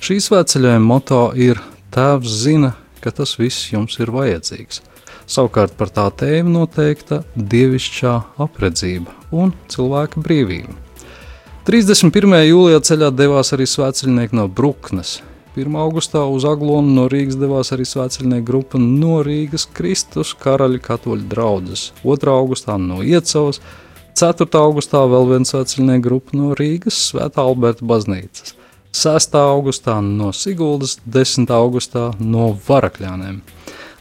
Šī 0.00 0.16
svētceļojuma 0.24 0.86
moto 0.86 1.18
ir 1.36 1.60
Tēvs 1.92 2.38
zina, 2.46 2.70
ka 3.04 3.12
tas 3.12 3.36
viss 3.36 3.74
jums 3.74 3.98
ir 4.00 4.14
vajadzīgs. 4.14 4.80
Savukārt 5.28 5.76
par 5.76 5.92
tā 5.92 6.06
tēmu 6.22 6.54
noteikta 6.62 7.20
dievišķā 7.36 8.14
apredzība 8.40 9.12
un 9.36 9.52
cilvēka 9.68 10.24
brīvība. 10.24 10.78
31. 11.68 12.40
jūlijā 12.48 12.80
ceļā 12.88 13.12
devās 13.12 13.52
arī 13.52 13.68
svētceļnieki 13.68 14.40
no 14.40 14.48
Bruknes, 14.48 15.18
1. 15.54 15.76
augustā 15.78 16.24
uz 16.26 16.42
Aglonu 16.50 16.90
no 16.96 17.04
Rīgas 17.06 17.36
devās 17.38 17.68
arī 17.74 17.84
svētceļnieku 17.86 18.46
grupa 18.48 18.78
no 18.82 19.20
Rīgas 19.22 19.68
Kristus 19.70 20.32
karaļa 20.40 20.80
katoļu 20.82 21.28
draudzes. 21.30 21.84
2. 22.02 22.32
augustā 22.32 22.74
no 22.82 22.98
Iecavas, 23.06 23.60
4. 24.18 24.48
augustā 24.58 25.04
vēl 25.06 25.30
viena 25.30 25.46
svētceļnieku 25.46 26.06
grupa 26.08 26.38
no 26.40 26.50
Rīgas 26.58 26.98
Svētā 27.12 27.46
Alberta 27.46 27.86
baznīcas. 27.86 28.56
6. 28.94 29.38
augustā 29.38 30.00
no 30.02 30.34
Siguldas, 30.34 30.98
10. 31.06 31.46
augustā 31.54 32.10
no 32.18 32.50
Varakļāniem. 32.66 33.42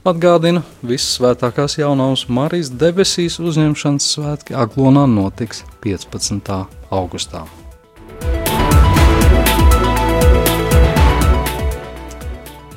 Atgādina, 0.09 0.65
visas 0.81 1.19
svētākās 1.19 1.77
jaunās 1.77 2.25
Marijas 2.33 2.73
debesīs 2.73 3.37
uzņemšanas 3.37 4.13
svētki 4.17 4.57
Aglonā 4.57 5.05
notiks 5.05 5.61
15. 5.85 6.63
augustā. 6.89 7.45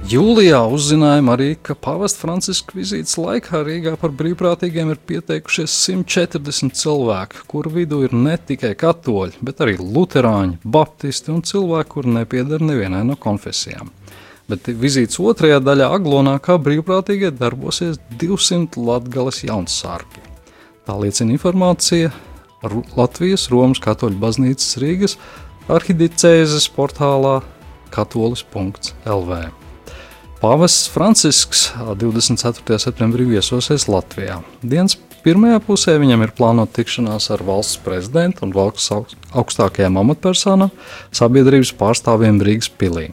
Jūlijā 0.07 0.61
uzzinājām 0.71 1.33
arī, 1.33 1.47
ka 1.59 1.75
pavasta 1.83 2.21
Franciska 2.21 2.77
vizītes 2.79 3.16
laikā 3.19 3.64
Rīgā 3.66 3.97
par 3.99 4.12
brīvprātīgiem 4.14 4.92
ir 4.92 5.01
pieteikušies 5.03 5.73
140 5.88 6.77
cilvēki, 6.79 7.40
kuru 7.51 7.73
vidū 7.75 7.99
ir 8.07 8.14
ne 8.14 8.37
tikai 8.38 8.77
katoļi, 8.79 9.40
bet 9.49 9.64
arī 9.64 9.75
luterāņi, 9.81 10.61
baptisti 10.62 11.35
un 11.35 11.42
cilvēki, 11.49 11.90
kur 11.97 12.07
nepiedara 12.21 12.69
nevienai 12.69 13.03
no 13.09 13.19
konfesijām. 13.19 13.90
Bet 14.47 14.71
vizītes 14.85 15.19
otrajā 15.19 15.59
daļā 15.64 15.90
Aglonā 15.99 16.37
kā 16.38 16.55
brīvprātīgie 16.62 17.33
darbosies 17.35 17.99
200 18.23 18.79
latgales 18.87 19.42
jaunsārgi. 19.49 20.23
Tā 20.87 21.01
liecina 21.03 21.35
informācija 21.35 22.14
Latvijas 22.95 23.51
Romas 23.51 23.83
katoļu 23.83 24.23
baznīcas 24.23 24.79
Rīgas 24.79 25.19
arhidicēzes 25.66 26.71
portālā 26.79 27.40
katolis.lv. 27.90 29.47
Pāvests 30.46 30.87
Francisks 30.87 31.72
24. 31.74 32.76
septembrī 32.78 33.24
viesosies 33.26 33.88
Latvijā. 33.90 34.37
Dienas 34.62 34.94
pirmajā 35.24 35.56
pusē 35.66 35.96
viņam 35.98 36.22
ir 36.22 36.32
plānota 36.38 36.76
tikšanās 36.76 37.32
ar 37.35 37.42
valsts 37.42 37.80
prezidentu 37.82 38.44
un 38.46 38.52
valsts 38.54 38.92
augstākajām 39.35 39.98
amatpersonām, 40.04 40.70
sabiedrības 41.11 41.72
pārstāvjiem 41.80 42.38
Rīgas 42.46 42.70
pilī. 42.78 43.09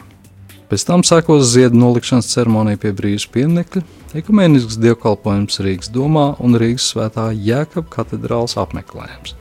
Pēc 0.69 0.85
tam 0.85 1.01
sekos 1.09 1.47
ziedu 1.55 1.79
nolikšanas 1.81 2.29
ceremonija 2.35 2.83
pie 2.83 2.93
brīvības 2.99 3.25
pieminiekļa, 3.33 3.83
ekumenisks 4.21 4.77
dievkalpojums 4.83 5.57
Rīgas 5.65 5.89
domā 5.95 6.27
un 6.37 6.59
Rīgas 6.61 6.91
svētā 6.93 7.31
Jēkab 7.33 7.89
katedrāls 7.97 8.59
apmeklējums. 8.61 9.33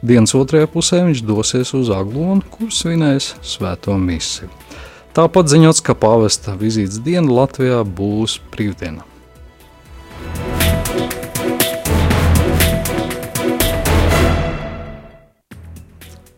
Dienas 0.00 0.32
otrajā 0.32 0.72
pusē 0.72 1.04
viņš 1.10 1.20
dosies 1.28 1.76
uz 1.76 1.92
Aglonu, 1.92 2.40
kur 2.56 2.72
svinēs 2.72 3.34
svēto 3.44 4.00
misiju. 4.00 4.48
Tāpat 5.14 5.46
ziņots, 5.46 5.78
ka 5.86 5.94
pāvesta 5.94 6.56
vizītes 6.58 6.96
diena 7.06 7.30
Latvijā 7.30 7.84
būs 7.86 8.40
brīvdiena. 8.50 9.04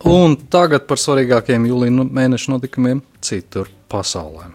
Un 0.05 0.37
tagad 0.53 0.85
par 0.85 1.01
svarīgākiem 1.01 1.65
jūlijā 1.65 2.05
mēneša 2.05 2.53
notikumiem 2.53 3.01
citur 3.25 3.71
pasaulē. 3.89 4.51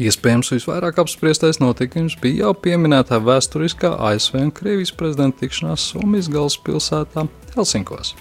Iespējams, 0.00 0.50
visvairāk 0.56 0.98
apspriestais 0.98 1.62
notikums 1.62 2.18
bija 2.18 2.48
jau 2.48 2.52
pieminētā 2.66 3.22
vēsturiskā 3.22 3.92
ASV 4.10 4.40
un 4.42 4.50
Krievijas 4.58 4.90
prezidenta 4.90 5.44
tikšanās 5.44 5.86
Somijas 5.92 6.32
galvaspilsētā 6.34 7.28
Helsinkos. 7.54 8.16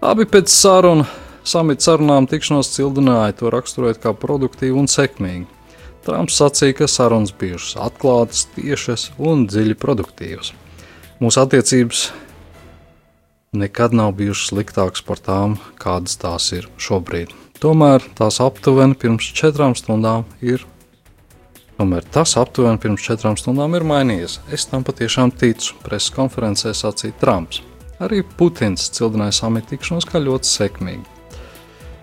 Abi 0.00 0.24
pēc 0.24 0.48
sarunu 0.56 1.04
Samita 1.46 1.92
sarunām 1.92 2.26
tikšanos 2.26 2.72
cildināja 2.74 3.36
to 3.38 3.50
raksturot 3.54 4.00
kā 4.02 4.10
produktīvu 4.18 4.80
un 4.82 4.88
sekmīgu. 4.90 5.46
Trumps 6.02 6.40
sacīja, 6.40 6.74
ka 6.80 6.88
sarunas 6.90 7.30
bijušas 7.38 7.76
atklātas, 7.86 8.48
tiešas 8.56 9.12
un 9.22 9.44
dziļi 9.46 9.76
produktīvas. 9.78 10.50
Mūsu 11.22 11.42
attiecības 11.44 12.02
nekad 13.62 13.94
nav 13.94 14.16
bijušas 14.18 14.50
sliktākas 14.50 15.06
par 15.06 15.22
tām, 15.22 15.56
kādas 15.78 16.18
tās 16.18 16.50
ir 16.56 16.66
šobrīd. 16.82 17.30
Tomēr 17.62 18.02
tās 18.18 18.42
aptuveni 18.42 18.98
pirms 18.98 19.30
četrām 19.30 19.78
stundām 19.78 20.26
ir. 20.42 20.66
Tomēr 21.78 22.06
tas 22.10 22.34
aptuveni 22.40 22.82
pirms 22.82 23.06
četrām 23.06 23.38
stundām 23.38 23.78
ir 23.78 23.86
mainījies. 23.86 24.40
Es 24.50 24.66
tam 24.66 24.82
patiešām 24.82 25.30
ticu, 25.30 25.78
preses 25.86 26.10
konferencē 26.10 26.74
sacīja 26.74 27.14
Trumps. 27.22 27.62
Arī 28.02 28.24
Putins 28.36 28.90
cildināja 28.92 29.44
samita 29.44 29.76
tikšanos 29.76 30.10
kā 30.10 30.20
ļoti 30.20 30.58
sekmīgu. 30.58 31.15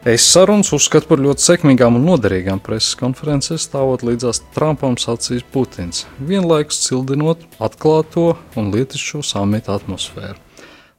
Es 0.04 0.26
sarunas 0.28 0.68
uzskatu 0.76 1.08
par 1.08 1.22
ļoti 1.24 1.39
sekmīgām 1.39 1.96
un 1.96 2.04
noderīgām 2.04 2.60
preses 2.60 2.98
konferencēs, 3.00 3.70
stāvot 3.70 4.02
līdzās 4.04 4.42
Trumpam 4.52 4.98
sacīs 5.00 5.46
Putins, 5.54 6.02
vienlaikus 6.20 6.82
cildinot 6.84 7.46
atklāto 7.63 8.34
un 8.60 8.68
lietišķo 8.74 9.22
samita 9.24 9.78
atmosfēru. 9.78 10.36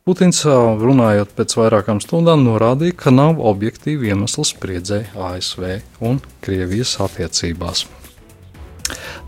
Putins, 0.09 0.41
runājot 0.49 1.35
pēc 1.37 1.57
vairākām 1.61 2.01
stundām, 2.01 2.47
norādīja, 2.49 2.97
ka 3.05 3.13
nav 3.13 3.45
objektīvi 3.45 4.09
iemesli 4.09 4.47
spriedzēji 4.55 5.13
ASV 5.21 5.69
un 6.01 6.23
Krievijas 6.41 6.97
attiecībās. 7.05 7.85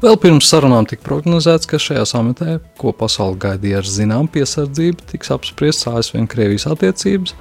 Vēl 0.03 0.19
pirms 0.21 0.51
sarunām 0.51 0.85
tika 0.89 1.01
prognozēts, 1.07 1.69
ka 1.71 1.81
šajā 1.81 2.03
samitē, 2.09 2.59
ko 2.77 2.93
pasauli 2.97 3.39
gaidīja 3.41 3.81
ar 3.81 3.89
zināmu 3.89 4.29
piesardzību, 4.35 5.07
tiks 5.13 5.33
apspriests 5.33 5.89
ASV 5.89 6.21
un 6.21 6.29
Krievijas 6.29 6.69
attiecības, 6.69 7.33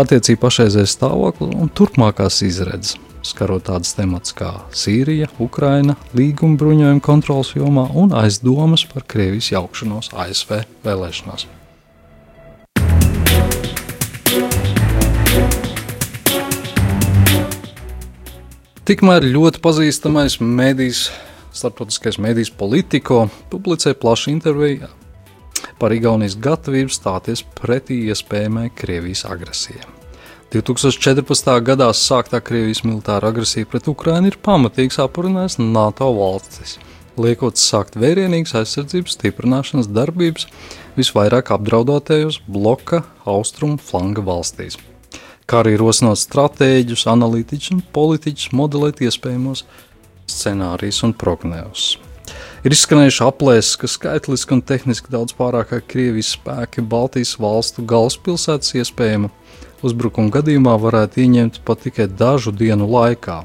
attiecību 0.00 0.42
pašreizējais 0.44 0.96
stāvoklis 0.98 1.56
un 1.56 1.72
turpmākās 1.72 2.42
izredzes, 2.44 2.98
skarot 3.24 3.64
tādas 3.70 3.96
tematas 3.96 4.36
kā 4.36 4.52
Sīrija, 4.76 5.30
Ukraina, 5.40 5.96
līguma 6.12 6.60
bruņojuma 6.60 7.04
kontrolas 7.04 7.56
jomā 7.56 7.88
un 7.96 8.12
aizdomas 8.20 8.84
par 8.92 9.08
Krievijas 9.08 9.54
jaukšanos 9.56 10.12
ASV 10.12 10.60
vēlēšanās. 10.84 11.48
Tikmēr 18.84 19.24
ļoti 19.24 19.64
pazīstamais 19.64 20.42
medijs, 20.44 21.06
starptautiskais 21.64 22.18
medijs 22.20 22.52
Politico 22.52 23.24
publicēja 23.52 23.96
plašu 23.96 24.30
interviju 24.34 24.90
par 25.80 25.94
Igaunijas 25.96 26.36
gatavību 26.38 26.92
stāties 26.92 27.42
pretī 27.56 28.02
iespējamai 28.12 28.68
Krievijas 28.76 29.24
agresijai. 29.26 29.86
2014. 30.52 31.50
gadā 31.66 31.88
sāktā 31.96 32.38
Krievijas 32.44 32.84
militāra 32.84 33.32
agresija 33.32 33.66
pret 33.66 33.88
Ukrajinu 33.90 34.30
ir 34.30 34.38
pamatīgi 34.44 34.94
sapurinājis 34.98 35.58
NATO 35.64 36.12
valstis, 36.14 36.76
liekot 37.18 37.58
sākt 37.58 37.96
vērienīgas 37.98 38.54
aizsardzības 38.60 39.16
stiprināšanas 39.16 39.90
darbības 39.90 40.46
visvairāk 40.98 41.54
apdraudētajos 41.56 42.42
bloka 42.46 43.02
austrumu 43.24 43.80
flanga 43.82 44.22
valstīs 44.22 44.78
kā 45.50 45.60
arī 45.60 45.74
rosināt 45.80 46.22
stratēģus, 46.22 47.04
analītiķus 47.12 47.74
un 47.74 47.82
politiķus 47.92 48.52
modelēt 48.56 49.02
iespējamos 49.04 49.64
scenārijus 50.30 51.02
un 51.06 51.14
prognozes. 51.16 51.96
Ir 52.64 52.72
izskanējuši 52.72 53.22
aplēses, 53.26 53.74
ka 53.76 53.90
skaitliski 53.90 54.56
un 54.56 54.62
tehniski 54.64 55.12
daudz 55.12 55.34
pārāk 55.36 55.74
Krievijas 55.88 56.32
spēki 56.38 56.84
Baltijas 56.94 57.34
valstu 57.40 57.84
galvaspilsētas 57.84 58.72
iespējama 58.80 59.28
uzbrukuma 59.84 60.32
gadījumā 60.32 60.78
varētu 60.80 61.20
ieņemt 61.26 61.60
pat 61.68 61.84
tikai 61.84 62.08
dažu 62.08 62.54
dienu 62.56 62.88
laikā. 62.88 63.42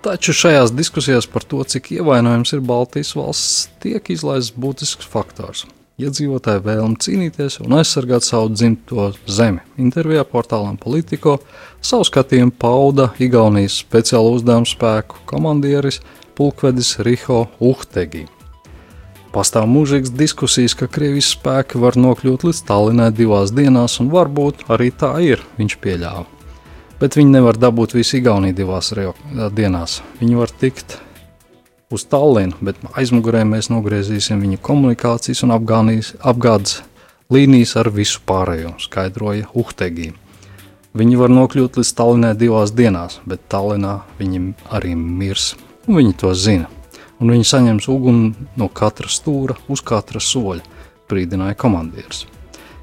Taču 0.00 0.32
šajās 0.32 0.70
diskusijās 0.72 1.26
par 1.28 1.44
to, 1.44 1.60
cik 1.66 1.90
ievainojams 1.98 2.54
ir 2.54 2.62
Baltijas 2.64 3.12
valsts, 3.18 3.66
tiek 3.82 4.14
izlaists 4.14 4.54
būtisks 4.56 5.10
faktors 5.10 5.66
iedzīvotāju 6.06 6.64
vēlmi 6.64 6.98
cīnīties 7.04 7.60
un 7.64 7.76
aizsargāt 7.78 8.26
savu 8.26 8.50
dzimto 8.54 9.10
zemi. 9.28 9.62
Intervijā 9.80 10.24
portālam 10.28 10.78
Politico 10.80 11.38
savu 11.80 12.06
skatījumu 12.08 12.56
pauda 12.60 13.10
Igaunijas 13.20 13.78
speciālo 13.84 14.34
uzdevumu 14.36 14.68
spēku 14.68 15.22
komandieris 15.30 16.00
Pulkvedis 16.38 16.96
Riho 17.04 17.46
Uhtegi. 17.60 18.26
Pastāv 19.30 19.68
mūžīgas 19.70 20.10
diskusijas, 20.18 20.74
ka 20.74 20.88
Krievijas 20.90 21.28
spēki 21.36 21.78
var 21.78 21.94
nokļūt 22.00 22.48
līdz 22.48 22.62
Tallinai 22.66 23.12
divās 23.14 23.52
dienās, 23.54 24.00
un 24.02 24.08
varbūt 24.10 24.64
arī 24.74 24.90
tā 24.90 25.12
ir, 25.22 25.44
viņš 25.60 25.76
pieļāva. 25.84 26.24
Bet 27.00 27.14
viņi 27.16 27.36
nevar 27.36 27.60
dabūt 27.60 27.94
visu 27.94 28.18
Igauniju 28.18 28.56
divās 28.58 28.90
dienās. 29.54 30.00
Viņi 30.18 30.40
var 30.40 30.50
tikt 30.50 30.98
uz 31.90 32.06
Tallinu, 32.06 32.54
bet 32.62 32.78
aizmugurē 32.94 33.42
mēs 33.48 33.70
nogriezīsim 33.72 34.40
viņa 34.44 34.60
komunikācijas 34.62 35.42
un 35.46 35.54
apgādes 35.56 36.80
līnijas 37.30 37.76
ar 37.80 37.90
visu 37.94 38.22
pārējo, 38.26 38.76
skaidroja 38.82 39.50
Uhtegi. 39.58 40.12
Viņi 40.94 41.18
var 41.18 41.30
nokļūt 41.30 41.78
līdz 41.78 41.92
Tallinai 41.98 42.32
divās 42.38 42.72
dienās, 42.74 43.20
bet 43.26 43.46
Tallinā 43.50 44.00
viņi 44.18 44.42
arī 44.74 44.96
mirs, 44.98 45.54
viņi 45.86 46.16
to 46.18 46.34
zina. 46.34 46.66
Un 47.20 47.30
viņi 47.34 47.46
saņems 47.46 47.86
uguni 47.92 48.32
no 48.56 48.70
katra 48.72 49.10
stūra 49.12 49.58
uz 49.68 49.82
katra 49.86 50.22
soļa, 50.24 50.64
brīdināja 51.10 51.58
komandieris. 51.60 52.24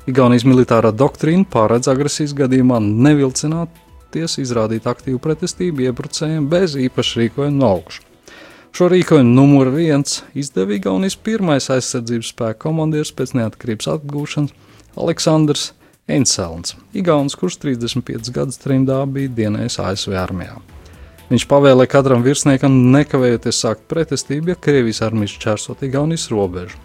Igaunijas 0.07 0.45
militārā 0.47 0.93
doktrīna 0.95 1.43
pārēdz 1.51 1.89
agresijas 1.91 2.35
gadījumā 2.37 2.79
nevilcināties 2.79 4.37
izrādīt 4.39 4.87
aktīvu 4.87 5.19
pretestību 5.23 5.89
iebrucējiem 5.89 6.47
bez 6.47 6.77
īpaša 6.79 7.23
rīkojuma 7.25 7.57
no 7.57 7.73
augšas. 7.79 8.06
Šo 8.75 8.89
rīkojumu 8.91 9.33
numur 9.33 9.71
viens 9.73 10.21
izdeva 10.37 10.75
Igaunijas 10.75 11.17
pirmais 11.23 11.69
aizsardzības 11.73 12.33
spēka 12.33 12.59
komandieris 12.67 13.13
pēc 13.15 13.33
neatkarības 13.39 13.89
atgūšanas 13.95 14.53
Aleksandrs 14.97 15.71
Enselns, 16.07 16.75
Igaunis, 16.95 17.35
kurš 17.35 17.57
35 17.63 18.31
gadus 18.31 18.59
trimdā 18.61 19.01
bija 19.11 19.31
dienējis 19.41 19.79
ASV 19.83 20.15
armijā. 20.15 20.55
Viņš 21.27 21.43
pavēlēja 21.51 21.91
katram 21.91 22.23
virsniekam 22.23 22.75
nekavējoties 22.93 23.59
sākt 23.65 23.83
pretestību, 23.91 24.53
ja 24.53 24.55
Krievijas 24.55 25.03
armijas 25.03 25.35
čērsot 25.43 25.83
Igaunijas 25.83 26.29
robežu. 26.31 26.79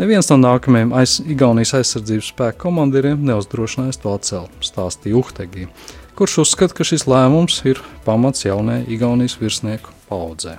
Neviens 0.00 0.26
no 0.32 0.40
nākamajiem 0.42 0.90
aiz, 0.98 1.20
Igaunijas 1.22 1.76
aizsardzības 1.78 2.32
spēka 2.34 2.64
komandieriem 2.66 3.22
neuzdrošinājās 3.30 4.02
to 4.02 4.12
atcelt, 4.18 4.58
stāstīja 4.66 5.22
Uhtegi, 5.22 5.70
kurš 6.18 6.40
uzskata, 6.42 6.74
ka 6.76 6.84
šis 6.84 7.06
lēmums 7.06 7.62
ir 7.70 7.80
pamats 8.04 8.44
jaunajai 8.48 8.88
Igaunijas 8.98 9.38
virsnieku 9.40 9.94
paudzei. 10.10 10.58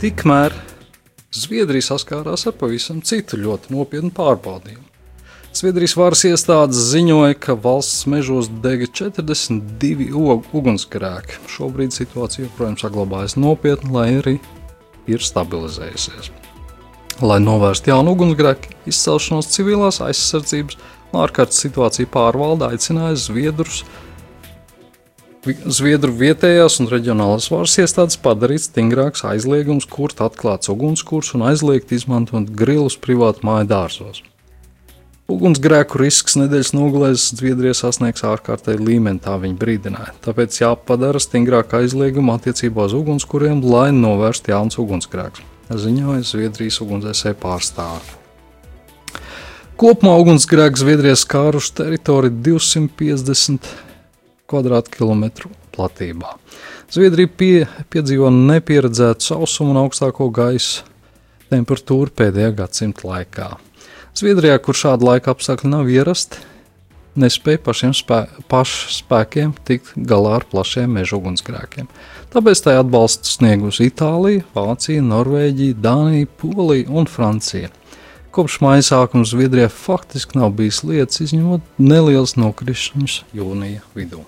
Tikmēr 0.00 0.54
Zviedrija 1.30 1.84
saskārās 1.92 2.46
ar 2.48 2.54
pavisam 2.58 3.02
citu 3.06 3.36
ļoti 3.38 3.74
nopietnu 3.74 4.08
pārbaudījumu. 4.16 4.86
Zviedrijas 5.54 5.96
varas 5.98 6.20
iestādes 6.28 6.78
ziņoja, 6.92 7.34
ka 7.42 7.56
valsts 7.58 8.04
mežos 8.10 8.46
dega 8.64 8.86
42 8.86 10.08
ugunsgrēki. 10.54 11.40
Šobrīd 11.50 11.92
situācija 11.94 12.46
joprojām 12.46 12.76
saglabājas 12.78 13.34
nopietna, 13.34 13.90
lai 13.96 14.06
arī 14.20 14.34
ir 15.10 15.22
stabilizējusies. 15.26 16.30
Lai 17.20 17.40
novērstu 17.42 17.90
jaunu 17.90 18.14
ugunsgrēku 18.14 18.72
izcelšanos 18.90 19.50
civilās 19.52 19.98
aizsardzības 20.06 20.78
un 21.10 21.20
ārkārtas 21.26 21.60
situāciju 21.66 22.08
pārvalde 22.14 22.70
aicināja 22.70 23.18
Zviedrus 23.18 23.82
Zviedru 25.40 26.12
vietējās 26.12 26.74
un 26.82 26.88
reģionālās 26.90 27.46
varas 27.48 27.78
iestādes 27.80 28.18
padarīt 28.20 28.66
stingrāks 28.66 29.22
aizliegums, 29.24 29.86
kurt 29.88 30.20
atklāts 30.20 30.68
ugunskurs 30.68 31.32
un 31.32 31.46
aizliegt 31.48 31.94
izmantot 31.96 32.50
grilus 32.52 32.98
privātu 33.00 33.46
māju 33.48 33.70
dārzos. 33.70 34.20
Ugunsgrēku 35.32 35.96
risks 36.02 36.36
nedēļas 36.36 36.74
nogalēs 36.76 37.24
Zviedrijā 37.38 37.72
sasniegs 37.78 38.26
ārkārtēju 38.26 38.84
līmeni, 38.84 39.22
tā 39.24 39.38
viņi 39.40 39.56
brīdināja. 39.56 40.12
Tāpēc 40.26 40.60
jāpadara 40.60 41.22
stingrāk 41.22 41.72
aizlieguma 41.78 42.36
attiecībā 42.36 42.90
uz 42.90 42.96
ugunskuriem, 43.00 43.64
lai 43.64 43.88
novērstu 43.96 44.52
jauns 44.52 44.76
ugunsgrēks, 44.82 45.40
ziņoja 45.72 46.26
Zviedrijas 46.34 46.82
ugunsdzēsēju 46.84 47.40
pārstāvi. 47.40 48.18
Kopumā 49.80 50.18
ugunsgrēks 50.20 50.82
Zviedrijā 50.84 51.16
skāruši 51.16 51.78
teritoriju 51.78 52.42
250 52.50 53.88
km2 54.50 55.50
platībā. 55.74 56.34
Zviedrija 56.90 57.30
pie, 57.38 57.54
piedzīvo 57.92 58.30
nepieredzētu 58.34 59.30
sausumu 59.30 59.74
un 59.74 59.84
augstāko 59.84 60.26
gaisa 60.34 60.86
temperatūru 61.50 62.12
pēdējā 62.18 62.54
gadsimta 62.58 63.06
laikā. 63.06 63.50
Zviedrijā, 64.18 64.56
kur 64.62 64.74
šāda 64.74 65.06
laika 65.06 65.32
apstākļi 65.34 65.70
nav 65.70 65.90
ierasti, 65.90 66.40
nespēja 67.20 67.60
pašiem 67.64 67.92
spē, 67.96 68.20
spēkiem 69.00 69.52
tikt 69.66 69.92
galā 69.96 70.38
ar 70.40 70.46
plašiem 70.50 70.90
meža 70.98 71.18
ugunsgrēkiem. 71.18 71.88
Tāpēc 72.30 72.62
tai 72.66 72.76
atbalstu 72.78 73.30
sniegusi 73.30 73.88
Itālija, 73.90 74.44
Vācija, 74.54 75.02
Norvēģija, 75.02 75.78
Dānija, 75.82 76.30
Polija 76.42 76.90
un 76.90 77.10
Francija. 77.10 77.70
Kopš 78.30 78.60
maija 78.62 78.84
sākuma 78.86 79.26
Zviedrijā 79.26 79.70
faktiski 79.74 80.38
nav 80.38 80.52
bijis 80.58 80.84
lietas, 80.86 81.18
izņemot 81.24 81.66
nelielas 81.82 82.36
nokrišņus 82.38 83.24
jūnija 83.34 83.82
vidū. 83.98 84.22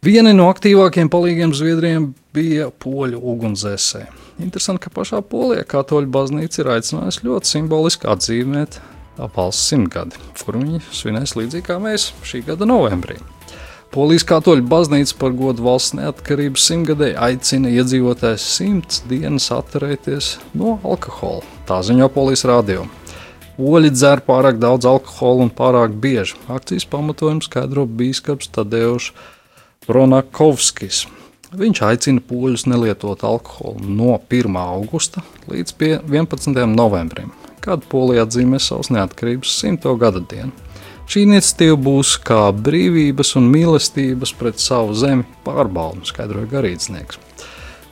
Viena 0.00 0.30
no 0.32 0.46
aktīvākajiem 0.48 1.10
palīgiem 1.12 1.50
Zviedrijiem 1.52 2.04
bija 2.32 2.70
poļu 2.80 3.18
ugunsdzēsēji. 3.20 4.06
Interesanti, 4.40 4.86
ka 4.86 4.92
pašā 4.96 5.18
Polijā 5.28 5.66
katoļu 5.68 6.08
baznīca 6.08 6.62
ir 6.62 6.70
aicinājusi 6.72 7.26
ļoti 7.26 7.50
simboliski 7.50 8.06
atzīmēt 8.08 8.78
valsts 9.34 9.66
simtgadi, 9.68 10.16
kur 10.40 10.56
viņi 10.56 10.80
svinēs 10.96 11.34
līdzīgi 11.36 11.66
kā 11.66 11.76
mēs 11.84 12.06
šī 12.24 12.40
gada 12.46 12.64
novembrī. 12.70 13.18
Polijas 13.92 14.24
katoļu 14.30 14.64
baznīca 14.70 15.18
par 15.20 15.34
godu 15.36 15.66
valsts 15.66 15.92
neatkarības 15.98 16.64
simtgadē 16.70 17.10
aicina 17.20 17.68
iedzīvotājus 17.68 18.46
simts 18.54 19.02
dienas 19.10 19.50
atturēties 19.52 20.30
no 20.56 20.78
alkohola. 20.80 21.44
Tā 21.68 21.82
ziņo 21.84 22.08
Polijas 22.14 22.46
radio. 22.48 22.86
Oļi 23.60 23.92
dzer 23.92 24.24
pārāk 24.24 24.56
daudz 24.64 24.88
alkohola 24.88 25.44
un 25.44 25.52
pārāk 25.52 25.92
bieži. 26.00 26.40
Akcijas 26.48 26.88
pamatojums 26.88 27.50
skaidro 27.50 27.84
bīskaps 27.84 28.48
Tadeušs 28.56 29.12
Bronakovskis. 29.90 31.08
Viņš 31.50 31.80
aicina 31.82 32.22
poļus 32.22 32.68
nelietot 32.70 33.24
alkoholu 33.26 33.90
no 33.90 34.12
1. 34.30 34.54
augusta 34.60 35.24
līdz 35.50 35.74
11. 36.06 36.60
novembrim, 36.70 37.32
kad 37.64 37.82
Polija 37.90 38.22
atzīmē 38.22 38.60
savas 38.62 38.92
neatkarības 38.94 39.56
simto 39.64 39.96
gada 39.98 40.22
dienu. 40.30 40.52
Šī 41.10 41.24
iniciatīva 41.26 41.74
būs 41.88 42.14
kā 42.22 42.44
brīvības 42.54 43.34
un 43.40 43.50
mīlestības 43.50 44.30
pret 44.38 44.62
savu 44.62 44.94
zemi 44.94 45.26
pārbauda, 45.42 46.06
skaidroja 46.06 46.46
garīdznieks. 46.54 47.18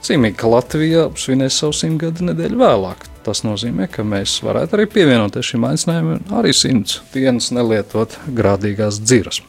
Zīmīgi, 0.06 0.38
ka 0.38 0.54
Latvija 0.54 1.08
svinēs 1.18 1.58
savu 1.58 1.74
simtgadu 1.74 2.30
nedēļu 2.30 2.62
vēlāk. 2.62 3.08
Tas 3.26 3.42
nozīmē, 3.42 3.90
ka 3.90 4.06
mēs 4.06 4.38
varētu 4.46 4.78
arī 4.78 4.86
pievienoties 4.94 5.50
šim 5.50 5.66
aicinājumam, 5.66 6.22
arī 6.38 6.54
simts 6.54 7.00
dienas 7.10 7.50
nelietot 7.50 8.14
grādīgās 8.30 9.02
dziras. 9.02 9.42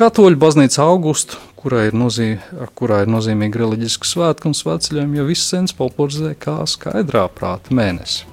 Katoļu 0.00 0.38
baznīca 0.40 0.84
augustu, 0.86 1.38
kurā 1.60 1.84
ir, 1.88 1.96
nozī, 1.96 2.34
kurā 2.78 3.02
ir 3.04 3.10
nozīmīgi 3.12 3.60
reliģiski 3.60 4.08
svētki 4.08 4.48
un 4.48 4.56
svētceļojumi, 4.56 5.20
jau 5.20 5.26
viss 5.28 5.50
sens 5.52 5.76
popularizē 5.76 6.32
kā 6.40 6.60
skaidrā 6.68 7.26
prāta 7.36 7.74
mēnesi. 7.76 8.24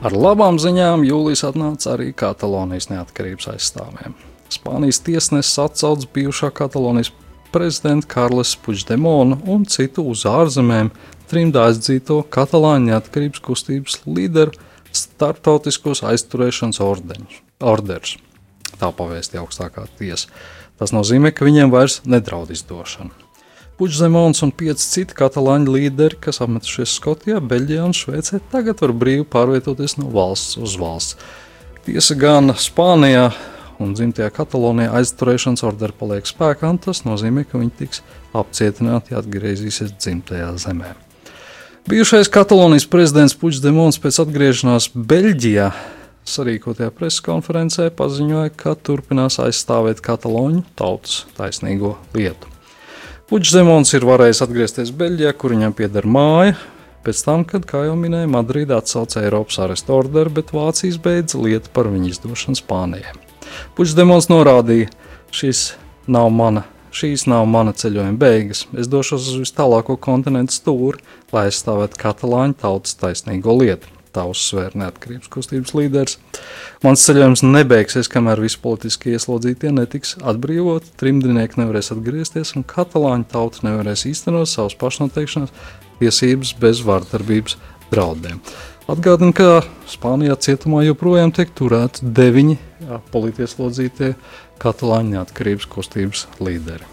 Ar 0.00 0.14
labām 0.16 0.56
ziņām 0.56 1.04
jūlijas 1.04 1.44
atnāca 1.44 1.92
arī 1.92 2.14
Katalonijas 2.16 2.88
neatkarības 2.88 3.50
aizstāvjiem. 3.52 4.14
Spānijas 4.50 5.02
tiesnesis 5.04 5.58
atcauc 5.60 6.06
bijušā 6.14 6.48
Katalonijas 6.56 7.12
prezidenta 7.52 8.08
Karles 8.08 8.54
Puigdemona 8.64 9.36
un 9.44 9.66
citu 9.68 10.06
uz 10.08 10.24
ārzemēm 10.26 10.88
trimdā 11.30 11.68
aizdzīto 11.68 12.22
katalāņu 12.32 12.90
neatkarības 12.90 13.44
kustības 13.44 14.00
līderu 14.08 14.56
starptautiskos 14.96 16.04
aizturēšanas 16.06 16.80
ordeņus. 16.82 18.16
Tā 18.80 18.90
pavēstīja 18.96 19.42
augstākā 19.44 19.86
tiesa. 19.98 20.30
Tas 20.80 20.94
nozīmē, 20.96 21.34
ka 21.36 21.44
viņiem 21.44 21.72
vairs 21.72 22.00
nedraud 22.08 22.52
izdošana. 22.54 23.12
Puigdemons 23.80 24.42
un 24.44 24.50
pieci 24.52 24.84
citi 24.84 25.16
katalāņu 25.16 25.72
līderi, 25.72 26.18
kas 26.20 26.42
apmetušies 26.44 26.98
Skotijā, 26.98 27.38
Beļģijā 27.40 27.86
un 27.88 27.94
Šveicē, 27.96 28.42
tagad 28.52 28.82
var 28.84 28.92
brīvi 28.92 29.24
pārvietoties 29.24 29.96
no 29.96 30.10
valsts 30.12 30.58
uz 30.60 30.76
valsts. 30.80 31.16
Tiesa 31.86 32.16
gan 32.20 32.52
Spānijā 32.60 33.30
un 33.80 33.94
dzimtajā 33.96 34.28
Katalonijā 34.36 34.92
aizturēšanas 35.00 35.64
orderi 35.64 35.96
paliek 35.96 36.28
spēkā, 36.28 36.74
un 36.74 36.80
tas 36.84 37.06
nozīmē, 37.06 37.46
ka 37.48 37.60
viņi 37.60 37.76
tiks 37.78 38.02
apcietināti, 38.36 39.14
ja 39.14 39.22
atgriezīsies 39.22 39.96
dzimtajā 39.96 40.52
zemē. 40.60 40.92
Bijušais 41.88 42.28
Katalonijas 42.28 42.84
prezidents 42.86 43.34
Puigdemons 43.40 43.96
pēc 44.02 44.18
atgriešanās 44.20 44.90
Beļģijā 44.94 45.70
sarīkotajā 46.28 46.90
preses 46.94 47.22
konferencē 47.24 47.88
paziņoja, 47.96 48.52
ka 48.52 48.74
turpinās 48.76 49.38
aizstāvēt 49.40 50.02
kataloņu 50.04 50.60
tautas 50.78 51.24
taisnīgo 51.38 51.94
lietu. 52.14 52.50
Puigdemons 53.30 53.94
ir 53.96 54.04
varējis 54.06 54.42
atgriezties 54.44 54.92
Beļģijā, 55.00 55.32
kur 55.40 55.54
viņam 55.56 55.74
pieder 55.78 56.06
māja. 56.06 56.58
Pēc 57.00 57.22
tam, 57.24 57.46
kad, 57.48 57.64
kā 57.64 57.86
jau 57.86 57.94
minēju, 57.96 58.28
Madrīdā 58.28 58.82
atsauca 58.82 59.22
Eiropas 59.24 59.56
arestu 59.64 59.94
orderu, 59.96 60.34
bet 60.36 60.52
Vācijas 60.52 60.98
beidza 61.00 61.40
lietu 61.40 61.72
par 61.72 61.88
viņu 61.88 62.10
izdošanu 62.12 62.60
Spānijai. 62.60 63.14
Puigdemons 63.78 64.28
norādīja, 64.28 64.90
šis 65.32 65.70
nav 66.10 66.28
mana, 66.34 66.66
šīs 66.92 67.24
nav 67.30 67.46
mana 67.48 67.72
ceļojuma 67.72 68.18
beigas. 68.20 68.66
Es 68.76 68.90
došos 68.90 69.30
uz 69.30 69.40
vis 69.46 69.54
tālāko 69.56 69.96
kontinentu 69.96 70.58
stūri, 70.58 71.00
lai 71.34 71.46
aizstāvētu 71.48 72.00
katalāņu 72.00 72.60
tautas 72.62 72.98
taisnīgo 73.00 73.56
lietu 73.60 74.00
tā 74.14 74.24
uzsvēra 74.26 74.78
neatkarības 74.84 75.30
kustības 75.30 75.74
līderis. 75.76 76.16
Mans 76.84 77.04
ceļojums 77.06 77.44
nebeigsies, 77.46 78.10
kamēr 78.10 78.42
visi 78.42 78.58
politiskie 78.62 79.14
ieslodzītie 79.16 79.72
netiks 79.74 80.16
atbrīvoti, 80.18 80.94
trimdnieki 81.00 81.60
nevarēs 81.62 81.92
atgriezties 81.94 82.56
un 82.58 82.66
katalāņu 82.66 83.28
tauta 83.30 83.62
nevarēs 83.68 84.06
īstenot 84.10 84.50
savas 84.50 84.76
pašnoteikšanas 84.80 85.54
tiesības 86.00 86.54
bez 86.60 86.82
vārdarbības 86.86 87.58
draudiem. 87.92 88.42
Atgādinu, 88.90 89.34
ka 89.36 89.62
Spānijā 89.90 90.34
cietumā 90.42 90.82
joprojām 90.88 91.30
tiek 91.34 91.52
turēti 91.54 92.10
deviņi 92.16 92.58
politieslodzītie 93.14 94.14
katalāņu 94.62 95.14
neatkarības 95.14 95.70
kustības 95.70 96.26
līderi. 96.42 96.88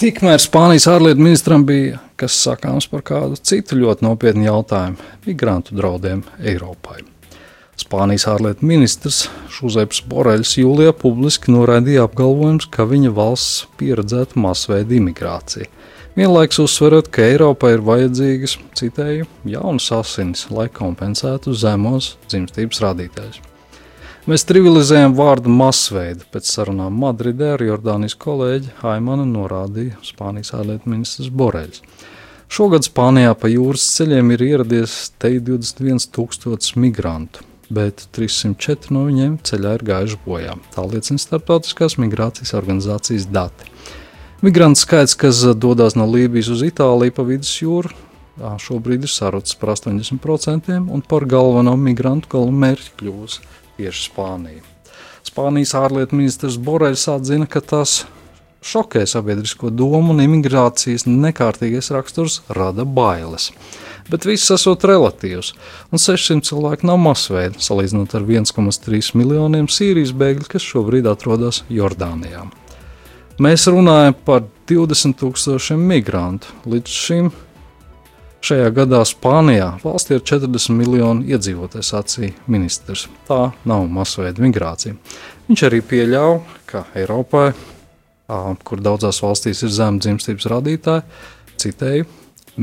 Tikmēr 0.00 0.40
Spānijas 0.40 0.86
ārlietu 0.88 1.20
ministram 1.20 1.66
bija 1.68 1.98
kas 2.16 2.32
sakāms 2.40 2.86
par 2.88 3.02
kādu 3.04 3.36
citu 3.36 3.76
ļoti 3.76 4.06
nopietnu 4.06 4.46
jautājumu- 4.46 4.96
migrantu 5.26 5.74
draudiem 5.76 6.22
Eiropai. 6.40 7.02
Spānijas 7.76 8.24
ārlietu 8.32 8.64
ministrs 8.64 9.28
Šuzeps 9.52 10.00
Boreļs 10.08 10.54
jūlijā 10.56 10.94
publiski 10.96 11.52
noraidīja 11.52 12.08
apgalvojumus, 12.08 12.70
ka 12.70 12.88
viņa 12.88 13.12
valsts 13.12 13.66
pieredzētu 13.76 14.40
masveida 14.40 14.96
imigrāciju. 14.96 15.68
Vienlaikus 16.16 16.62
uzsverot, 16.64 17.10
ka 17.12 17.20
Eiropai 17.20 17.74
ir 17.74 17.84
vajadzīgas, 17.84 18.56
citēju, 18.72 19.26
jaunas 19.44 19.92
asinis, 19.92 20.46
lai 20.50 20.68
kompensētu 20.68 21.52
zemos 21.52 22.16
dzimstības 22.26 22.80
rādītājus. 22.80 23.49
Mēs 24.28 24.42
trivializējam 24.44 25.14
vārdu 25.16 25.48
masveida. 25.48 26.26
Pēc 26.28 26.44
sarunām 26.52 26.98
Madridē 27.00 27.54
ar 27.54 27.62
Jordānijas 27.64 28.18
kolēģi 28.20 28.74
Haimanu 28.82 29.24
norādīja 29.24 29.96
Spānijas 30.04 30.52
ārlietu 30.58 30.90
ministrs 30.92 31.30
Boreļs. 31.32 31.80
Šogad 32.52 32.84
Spānijā 32.84 33.32
pa 33.40 33.48
jūras 33.48 33.86
ceļiem 33.94 34.34
ir 34.34 34.44
ieradies 34.44 34.96
te 35.22 35.30
21,000 35.40 36.76
migrantu, 36.82 37.46
bet 37.72 38.04
304 38.12 38.92
no 38.92 39.06
viņiem 39.06 39.38
ceļā 39.46 39.72
ir 39.78 39.84
gājuši 39.88 40.20
bojā. 40.26 40.58
Tā 40.74 40.84
liecina 40.84 41.22
Startautiskās 41.22 41.96
migrācijas 42.02 42.52
organizācijas 42.58 43.24
dati. 43.32 43.72
Migrantu 44.44 44.82
skaits, 44.82 45.16
kas 45.16 45.40
dodas 45.56 45.96
no 45.96 46.04
Lībijas 46.10 46.50
uz 46.52 46.66
Itāliju 46.66 47.16
pa 47.16 47.24
vidusjūru, 47.24 47.94
šobrīd 48.60 49.08
ir 49.08 49.12
sarucis 49.12 49.56
par 49.56 49.72
80%, 49.78 50.76
un 50.92 51.06
par 51.08 51.24
galveno 51.28 51.72
migrantu 51.80 52.34
galu 52.36 52.52
mērķi 52.52 52.94
kļūs 53.00 53.40
tieši 53.80 54.10
Spāniju. 54.10 54.62
Spānijas 55.24 55.74
ārlietu 55.78 56.16
ministrs 56.18 56.56
Borels 56.60 57.06
atzina, 57.10 57.48
ka 57.48 57.60
tas 57.64 58.04
šokē 58.64 59.06
sabiedrisko 59.08 59.70
domu 59.72 60.14
un 60.14 60.22
imigrācijas 60.24 61.06
nekārtīgais 61.08 61.90
raksturs 61.94 62.40
rada 62.56 62.84
bailes. 62.84 63.50
Bet 64.10 64.26
viss 64.26 64.50
esot 64.50 64.84
relatīvs, 64.88 65.52
un 65.92 66.02
600 66.02 66.48
cilvēku 66.48 66.88
nav 66.88 66.98
masveida, 67.00 67.60
salīdzinot 67.62 68.16
ar 68.18 68.24
1,3 68.26 69.12
miljoniem 69.20 69.68
Sīrijas 69.70 70.12
bēgļu, 70.16 70.48
kas 70.50 70.66
šobrīd 70.66 71.06
atrodas 71.08 71.62
Jordānijā. 71.70 72.48
Mēs 73.40 73.68
runājam 73.70 74.16
par 74.26 74.42
20 74.68 75.16
tūkstošiem 75.20 75.80
migrantu. 75.92 76.50
Līdz 76.68 76.96
šim 77.06 77.30
Šajā 78.40 78.70
gadā 78.72 79.02
Spānijā 79.04 79.74
valstī 79.82 80.16
ir 80.16 80.22
40 80.24 80.72
miljoni 80.72 81.34
iedzīvotāju, 81.34 81.84
sacīja 81.84 82.32
ministrs. 82.48 83.04
Tā 83.28 83.50
nav 83.68 83.84
masveida 83.92 84.40
migrācija. 84.40 84.96
Viņš 85.48 85.64
arī 85.68 85.82
pieļāva, 85.84 86.38
ka 86.70 86.86
Eiropā, 86.96 87.50
kur 88.64 88.80
daudzās 88.80 89.20
valstīs 89.20 89.60
ir 89.66 89.74
zema 89.76 90.00
dzimstības 90.00 90.48
rādītāji, 90.54 91.04
citēju, 91.60 92.08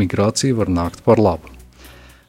migrācija 0.02 0.58
var 0.58 0.74
nākt 0.74 1.06
par 1.06 1.22
labu. 1.22 1.54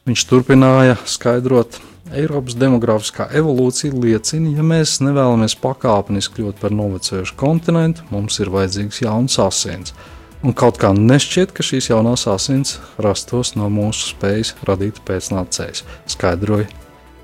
Viņš 0.05 0.27
turpināja 0.29 0.99
skaidrot, 1.09 1.81
Eiropas 2.09 2.55
demogrāfiskā 2.57 3.27
evolūcija 3.37 3.93
liecina, 3.93 4.53
ja 4.57 4.63
mēs 4.65 4.95
nevēlamies 5.05 5.57
pakāpeniski 5.61 6.39
kļūt 6.39 6.61
par 6.61 6.73
novecojušu 6.73 7.35
kontinentu, 7.37 8.05
mums 8.13 8.39
ir 8.41 8.49
vajadzīgs 8.53 9.03
jauns 9.03 9.37
asins. 9.41 9.93
Un 10.39 10.53
kaut 10.55 10.77
kā 10.79 10.93
nešķiet, 10.95 11.51
ka 11.51 11.65
šīs 11.67 11.89
jaunās 11.89 12.23
asins 12.31 12.77
rastos 13.03 13.57
no 13.59 13.67
mūsu 13.73 14.13
spējas 14.13 14.53
radīt 14.67 15.01
pēcnācējus, 15.07 15.83
skaidroja 16.07 16.69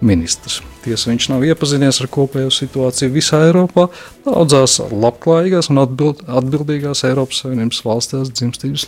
ministrs. 0.03 0.59
Tiesa, 0.83 1.09
viņš 1.13 1.29
nav 1.31 1.45
iepazinies 1.47 2.01
ar 2.03 2.09
kopējo 2.11 2.51
situāciju 2.53 3.13
visā 3.15 3.39
Eiropā. 3.47 3.87
Daudzās 4.27 4.77
labklājīgās 4.91 5.71
un 5.71 5.81
atbild, 5.85 6.25
atbildīgās 6.27 7.05
Eiropas 7.07 7.41
Savienības 7.45 7.81
valstīs 7.87 8.33
dzimstības 8.35 8.87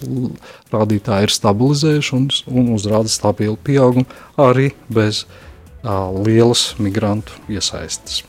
rādītāji 0.76 1.30
ir 1.30 1.36
stabilizējuši 1.40 2.16
un, 2.20 2.32
un 2.52 2.72
uzrāda 2.76 3.12
stabilu 3.12 3.56
pieaugumu 3.64 4.06
arī 4.36 4.74
bez 4.92 5.24
uh, 5.24 6.12
lielas 6.20 6.74
migrantu 6.84 7.40
iesaistes. 7.48 8.26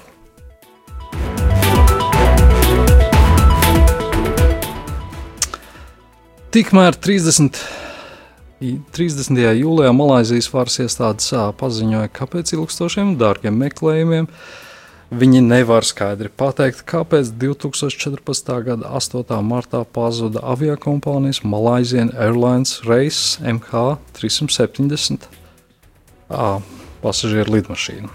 Tikmēr 6.49 6.97
30. 6.97 7.59
30. 8.97 9.37
jūlijā 9.61 9.91
Malaisijas 9.93 10.47
varas 10.49 10.79
iestādes 10.81 11.29
paziņoja, 11.61 12.09
ka 12.09 12.25
pēc 12.25 12.55
ilgstošiem 12.57 13.11
dārgiem 13.21 13.53
meklējumiem 13.61 14.31
viņi 15.13 15.43
nevar 15.45 15.85
skaidri 15.85 16.33
pateikt, 16.33 16.87
kāpēc 16.89 17.35
2014. 17.37 18.49
gada 18.65 18.95
8. 18.97 19.29
martā 19.45 19.83
pazuda 19.85 20.41
aviokompānijas 20.55 21.43
Malaysian 21.45 22.15
Airlines 22.17 22.81
Reis 22.89 23.37
MH370 23.45 25.29
pasažieru 27.05 27.59
lidmašīna. 27.59 28.09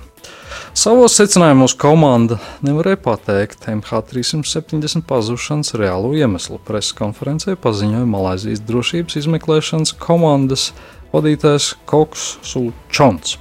Savos 0.74 1.14
secinājumos 1.20 1.76
komanda 1.78 2.40
nevarēja 2.66 2.98
pateikt 3.06 3.68
MH370 3.70 5.04
pazušanas 5.06 5.76
reālo 5.78 6.16
iemeslu. 6.18 6.58
Preses 6.66 6.96
konferencē 6.98 7.54
paziņoja 7.62 8.08
Malaisijas 8.10 8.64
drošības 8.66 9.20
izmeklēšanas 9.22 9.94
komandas 10.02 10.72
vadītājs 11.14 11.76
Koks 11.86 12.26
Sulčons. 12.50 13.38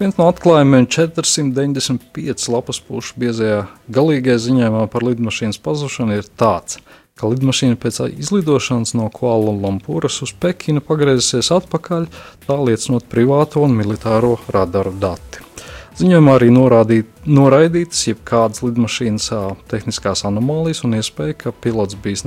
Viens 0.00 0.16
no 0.16 0.30
atklājumiem 0.32 0.88
495 0.88 2.48
lapas 2.54 2.80
pušu 2.88 3.20
biezajā 3.20 3.66
galīgajā 3.92 4.40
ziņojumā 4.48 4.86
par 4.92 5.04
lidmašīnas 5.10 5.60
pazušanu 5.60 6.16
ir 6.16 6.30
tāds, 6.40 6.80
ka 7.20 7.28
lidmašīna 7.28 7.76
pēc 7.84 8.00
izlidošanas 8.16 8.96
no 8.96 9.10
Kuala 9.12 9.52
Lumpūras 9.52 10.22
uz 10.24 10.32
Pekinu 10.32 10.80
pagriezusies 10.80 11.52
atpakaļ, 11.60 12.08
tā 12.48 12.62
liecinot 12.64 13.12
privāto 13.12 13.60
un 13.68 13.76
militāro 13.76 14.38
radaru 14.48 14.96
dati. 14.96 15.45
Ziņojumā 15.96 16.32
arī 16.36 16.50
norādīt, 16.52 17.06
noraidītas 17.24 18.02
jebkādas 18.10 18.60
lidmašīnas 18.60 19.30
tehniskās 19.70 20.26
anomālijas 20.28 20.82
un 20.84 20.98
iespēja, 20.98 21.38
ka 21.40 21.52
pilots 21.64 21.96
bijis 22.04 22.26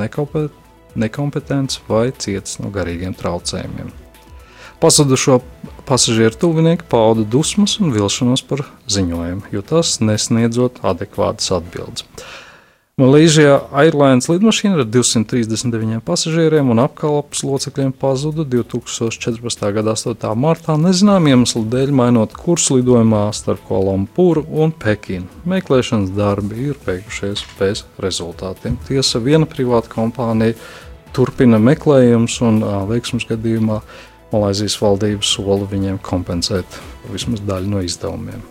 nekompetents 0.97 1.77
vai 1.85 2.07
cietis 2.17 2.57
no 2.63 2.71
garīgiem 2.73 3.13
traucējumiem. 3.19 3.91
Pazudušo 4.81 5.37
pasažieru 5.85 6.39
tuvinieki 6.41 6.87
pauda 6.89 7.21
dusmas 7.27 7.77
un 7.83 7.93
vilšanos 7.93 8.41
par 8.49 8.63
ziņojumu, 8.89 9.51
jo 9.53 9.61
tas 9.61 9.99
nesniedzot 10.01 10.81
adekvātas 10.81 11.51
atbildes. 11.59 12.07
Malaysia 12.99 13.61
Airlines 13.71 14.25
lidmašīna 14.27 14.81
ar 14.81 14.87
239 14.91 16.01
pasažieriem 16.03 16.67
un 16.73 16.81
apkalpes 16.83 17.45
locekļiem 17.47 17.93
pazuda 17.95 18.43
2014. 18.43 19.63
gada 19.77 19.93
8. 19.95 20.33
martā 20.35 20.75
nezināmā 20.75 21.31
iemesla 21.31 21.61
dēļ, 21.71 21.93
mainot 21.95 22.35
kursu 22.35 22.81
lidojumā 22.81 23.21
starp 23.37 23.63
Kolumbūru 23.69 24.43
un 24.51 24.75
Pekinu. 24.75 25.31
Meklēšanas 25.47 26.11
darbi 26.17 26.73
ir 26.73 26.83
beigušies 26.83 27.45
bez 27.55 27.85
rezultātiem. 28.03 28.75
Tiesa, 28.91 29.23
viena 29.23 29.47
privāta 29.47 29.95
kompānija 29.95 30.59
turpina 31.15 31.55
meklējumus 31.55 32.41
un 32.51 32.59
veiksmus 32.91 33.31
gadījumā 33.31 33.79
Malaisijas 34.35 34.75
valdība 34.83 35.23
sola 35.23 35.71
viņiem 35.71 36.03
kompensēt 36.03 36.81
vismaz 37.15 37.47
daļu 37.47 37.77
no 37.77 37.87
izdevumiem. 37.87 38.43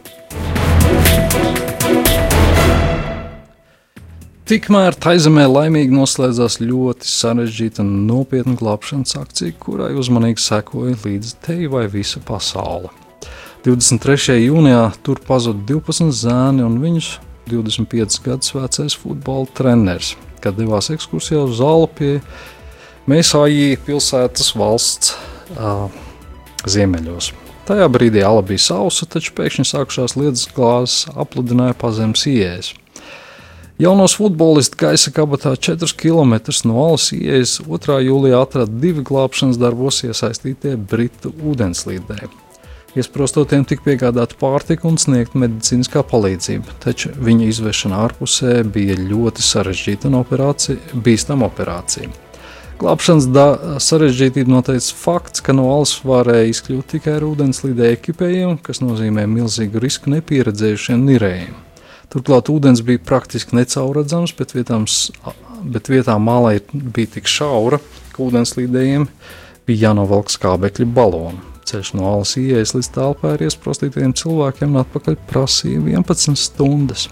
Tikmēr 4.48 4.94
Taizemē 4.96 5.42
laimīgi 5.44 5.92
noslēdzās 5.92 6.54
ļoti 6.62 7.04
sarežģīta 7.04 7.82
un 7.82 8.06
nopietna 8.08 8.54
glābšanas 8.56 9.18
akcija, 9.20 9.52
kurai 9.60 9.90
uzmanīgi 10.00 10.40
sekoja 10.40 10.94
līdz 11.02 11.34
te 11.44 11.56
vai 11.68 11.82
visa 11.92 12.22
pasaule. 12.24 12.88
23. 13.66 14.38
jūnijā 14.46 14.86
tur 15.04 15.20
pazuda 15.28 15.60
12 15.68 16.16
zēni 16.22 16.64
un 16.64 16.80
viņus 16.80 17.10
25 17.52 18.16
gadus 18.24 18.54
vecais 18.56 18.96
futbola 18.96 19.52
treneris, 19.52 20.14
kad 20.40 20.56
devās 20.56 20.88
ekskursijā 20.96 21.44
uz 21.44 21.60
Alpie 21.60 22.22
Mēsājī 23.04 23.76
pilsētas 23.84 24.54
valsts 24.56 25.12
uh, 25.58 25.92
ziemeļos. 26.64 27.34
Tajā 27.68 27.92
brīdī 27.92 28.24
ala 28.24 28.40
bija 28.40 28.64
sausa, 28.70 29.04
taču 29.12 29.36
pēkšņi 29.36 29.68
sākušās 29.74 30.16
lietas 30.16 30.48
glāzes 30.56 31.04
apludināja 31.12 31.76
pazemes 31.76 32.24
ieejas. 32.32 32.78
Jaunos 33.78 34.16
futbolistu 34.18 34.74
gaisa 34.74 35.12
kabatā 35.14 35.52
4 35.54 35.94
km 35.94 36.32
no 36.66 36.80
Alas 36.82 37.12
ieejas 37.14 37.60
2. 37.62 37.98
jūlijā 38.08 38.40
atrada 38.42 38.80
divi 38.82 39.04
glābšanas 39.06 39.60
darbos 39.60 40.00
iesaistītie 40.02 40.72
britu 40.74 41.30
ūdenslīdēji. 41.30 42.26
Iesprostotiem 42.98 43.62
tika 43.70 43.84
piegādāta 43.84 44.34
pārtika 44.40 44.88
un 44.90 44.98
sniegta 44.98 45.38
medicīniskā 45.38 46.02
palīdzība, 46.10 46.74
taču 46.82 47.12
viņa 47.22 47.52
izvešana 47.52 48.00
ārpusē 48.08 48.56
bija 48.66 48.98
ļoti 48.98 49.46
sarežģīta 49.46 50.10
un 50.10 50.18
operācija, 50.24 50.98
bīstama 50.98 51.46
operācija. 51.46 52.10
Glābšanas 52.82 53.30
sarežģītību 53.86 54.56
noteica 54.56 54.98
fakts, 55.04 55.46
ka 55.46 55.54
no 55.54 55.70
alas 55.76 55.94
varēja 56.02 56.50
izkļūt 56.50 56.90
tikai 56.96 57.14
ar 57.20 57.30
ūdenslīdēju 57.30 58.00
ekipējiem, 58.00 58.58
kas 58.58 58.82
nozīmē 58.82 59.30
milzīgu 59.38 59.86
risku 59.86 60.18
nepieredzējušiem 60.18 61.08
nirējiem. 61.12 61.56
Turklāt 62.08 62.48
ūdens 62.48 62.80
bija 62.84 63.02
praktiski 63.04 63.56
necaurredzams, 63.58 64.32
bet 64.38 64.54
vietām, 64.56 64.86
bet 65.68 65.90
vietām 65.92 66.24
mālē 66.24 66.54
bija 66.72 67.18
tik 67.18 67.28
šaura, 67.28 67.80
ka 68.14 68.24
ūdenslīdējiem 68.24 69.04
bija 69.68 69.90
jānovelk 69.90 70.32
skābekļa 70.32 70.88
baloni. 70.96 71.42
Ceļš 71.68 71.92
no 71.98 72.06
alas 72.08 72.32
ieejas 72.40 72.72
līdz 72.72 72.88
telpai 72.94 73.34
ar 73.34 73.44
iesprostītiem 73.44 74.14
cilvēkiem 74.16 74.72
un 74.72 74.80
atpakaļ 74.86 75.18
prasīja 75.28 75.82
11 75.84 76.40
stundas. 76.40 77.10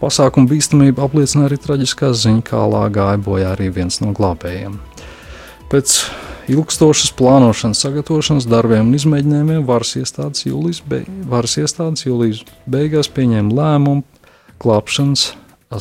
Pasākuma 0.00 0.50
bīstamību 0.50 1.06
apliecina 1.06 1.46
arī 1.46 1.60
traģiskā 1.62 2.10
ziņa, 2.10 2.42
kā 2.50 2.64
gāja 2.92 3.20
bojā 3.22 3.54
arī 3.54 3.70
viens 3.78 4.02
no 4.02 4.10
glābējiem. 4.16 4.74
Pēc 5.70 5.94
ilgstošas 6.50 7.14
plānošanas, 7.16 7.78
sagatavošanas 7.86 8.50
darbiem 8.50 8.90
un 8.90 8.98
izmēģinājumiem 8.98 9.64
varas 9.66 9.94
iestādes 10.02 10.44
jūlijas, 10.46 10.82
be, 10.82 11.04
varas 11.30 11.56
iestādes 11.62 12.06
jūlijas 12.06 12.42
beigās 12.70 13.08
pieņēma 13.14 13.54
lēmumu 13.54 14.15
glābšanas 14.62 15.32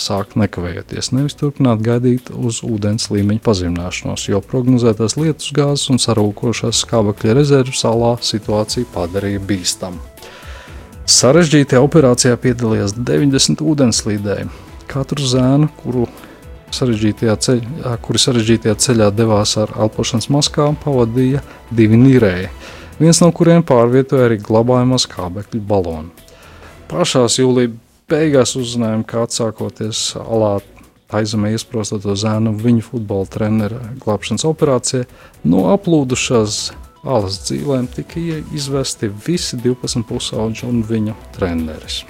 sākt 0.02 0.34
nekavējoties, 0.40 1.12
nevis 1.14 1.38
turpināt 1.38 1.84
gaidīt 1.86 2.32
uz 2.34 2.62
ūdens 2.66 3.08
līmeņa 3.14 3.42
pazemināšanos, 3.46 4.26
jo 4.28 4.42
prognozētās 4.42 5.16
lietus 5.20 5.54
gāzes 5.56 5.92
un 5.94 6.02
sarūkošās 6.02 6.82
skābekļa 6.84 7.36
rezerves 7.38 7.84
salā 7.86 8.16
situāciju 8.26 8.90
padarīja 8.96 9.44
bīstamu. 9.46 10.02
Sarežģītajā 11.06 11.84
operācijā 11.86 12.38
piedalījās 12.42 12.96
90 12.98 13.62
ūdenslīdēji. 13.62 14.48
Katru 14.90 15.28
zēnu, 15.30 15.70
kuru 15.78 16.08
sarežģītajā 16.74 17.36
ceļā, 17.46 17.94
kuri 18.02 18.22
sarežģītajā 18.26 18.76
ceļā 18.88 19.12
devās 19.14 19.54
ar 19.62 19.72
elpošanas 19.86 20.32
maskām, 20.34 20.78
pavadīja 20.82 21.44
divi 21.70 22.02
nīrēji, 22.02 22.50
viens 22.98 23.22
no 23.22 23.30
kuriem 23.38 23.64
pārvietoja 23.66 24.32
arī 24.32 24.42
glabājamā 24.42 24.98
skābekļa 25.06 25.62
balonu. 25.70 26.26
Pašās 26.90 27.38
jūlijā 27.38 27.85
beigās 28.12 28.56
uzzinājām, 28.60 29.04
ka 29.08 29.24
atsākoties 29.26 30.12
alā 30.22 30.60
aizemē 31.16 31.54
iesprostoto 31.56 32.16
zēnu 32.18 32.56
viņa 32.60 32.84
futbola 32.86 33.30
trenera 33.32 33.80
glābšanas 34.04 34.46
operācija, 34.50 35.06
no 35.48 35.68
aplūdušās 35.74 36.60
alas 37.06 37.40
dzīvēm 37.46 37.88
tika 37.96 38.22
izvesti 38.54 39.10
visi 39.28 39.58
12 39.62 40.06
pusauģi 40.10 40.68
un 40.70 40.84
viņa 40.86 41.18
treneris. 41.38 42.04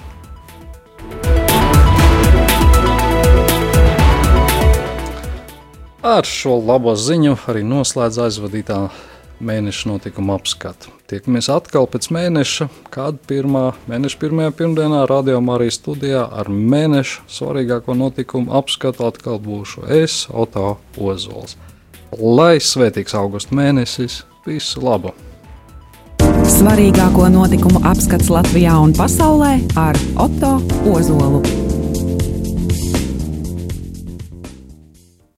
Ar 6.05 6.27
šo 6.29 6.59
labo 6.61 6.93
ziņu 6.93 7.33
arī 7.49 7.63
noslēdz 7.65 8.19
aizvadītā 8.27 8.77
mēneša 9.39 9.89
notikuma 9.89 10.37
apskatu. 10.39 10.91
Tiekamies 11.09 11.49
atkal 11.53 11.87
pēc 11.91 12.07
mēneša, 12.13 12.67
kad 12.93 13.19
pirmā 13.29 13.67
mēneša 13.89 14.19
pirmajā 14.21 14.55
pirmdienā 14.57 15.03
Radio 15.09 15.41
Marijas 15.43 15.79
studijā 15.81 16.25
ar 16.31 16.49
mēneša 16.49 17.27
svarīgāko 17.37 17.97
notikumu 17.97 18.55
apskatu 18.57 19.07
atkal 19.09 19.39
būšu 19.43 19.85
es, 20.01 20.25
Oto 20.31 20.77
Ozols. 20.97 21.57
Lai 22.15 22.57
svētīgs 22.63 23.15
augusta 23.17 23.55
mēnesis, 23.57 24.23
visu 24.47 24.83
labu! 24.85 25.13
Svarīgāko 26.45 27.27
notikumu 27.33 27.81
apskats 27.89 28.29
Latvijā 28.33 28.75
un 28.81 28.93
pasaulē 28.97 29.55
ar 29.81 29.97
Oto 30.21 30.59
Ozolu. 30.91 31.74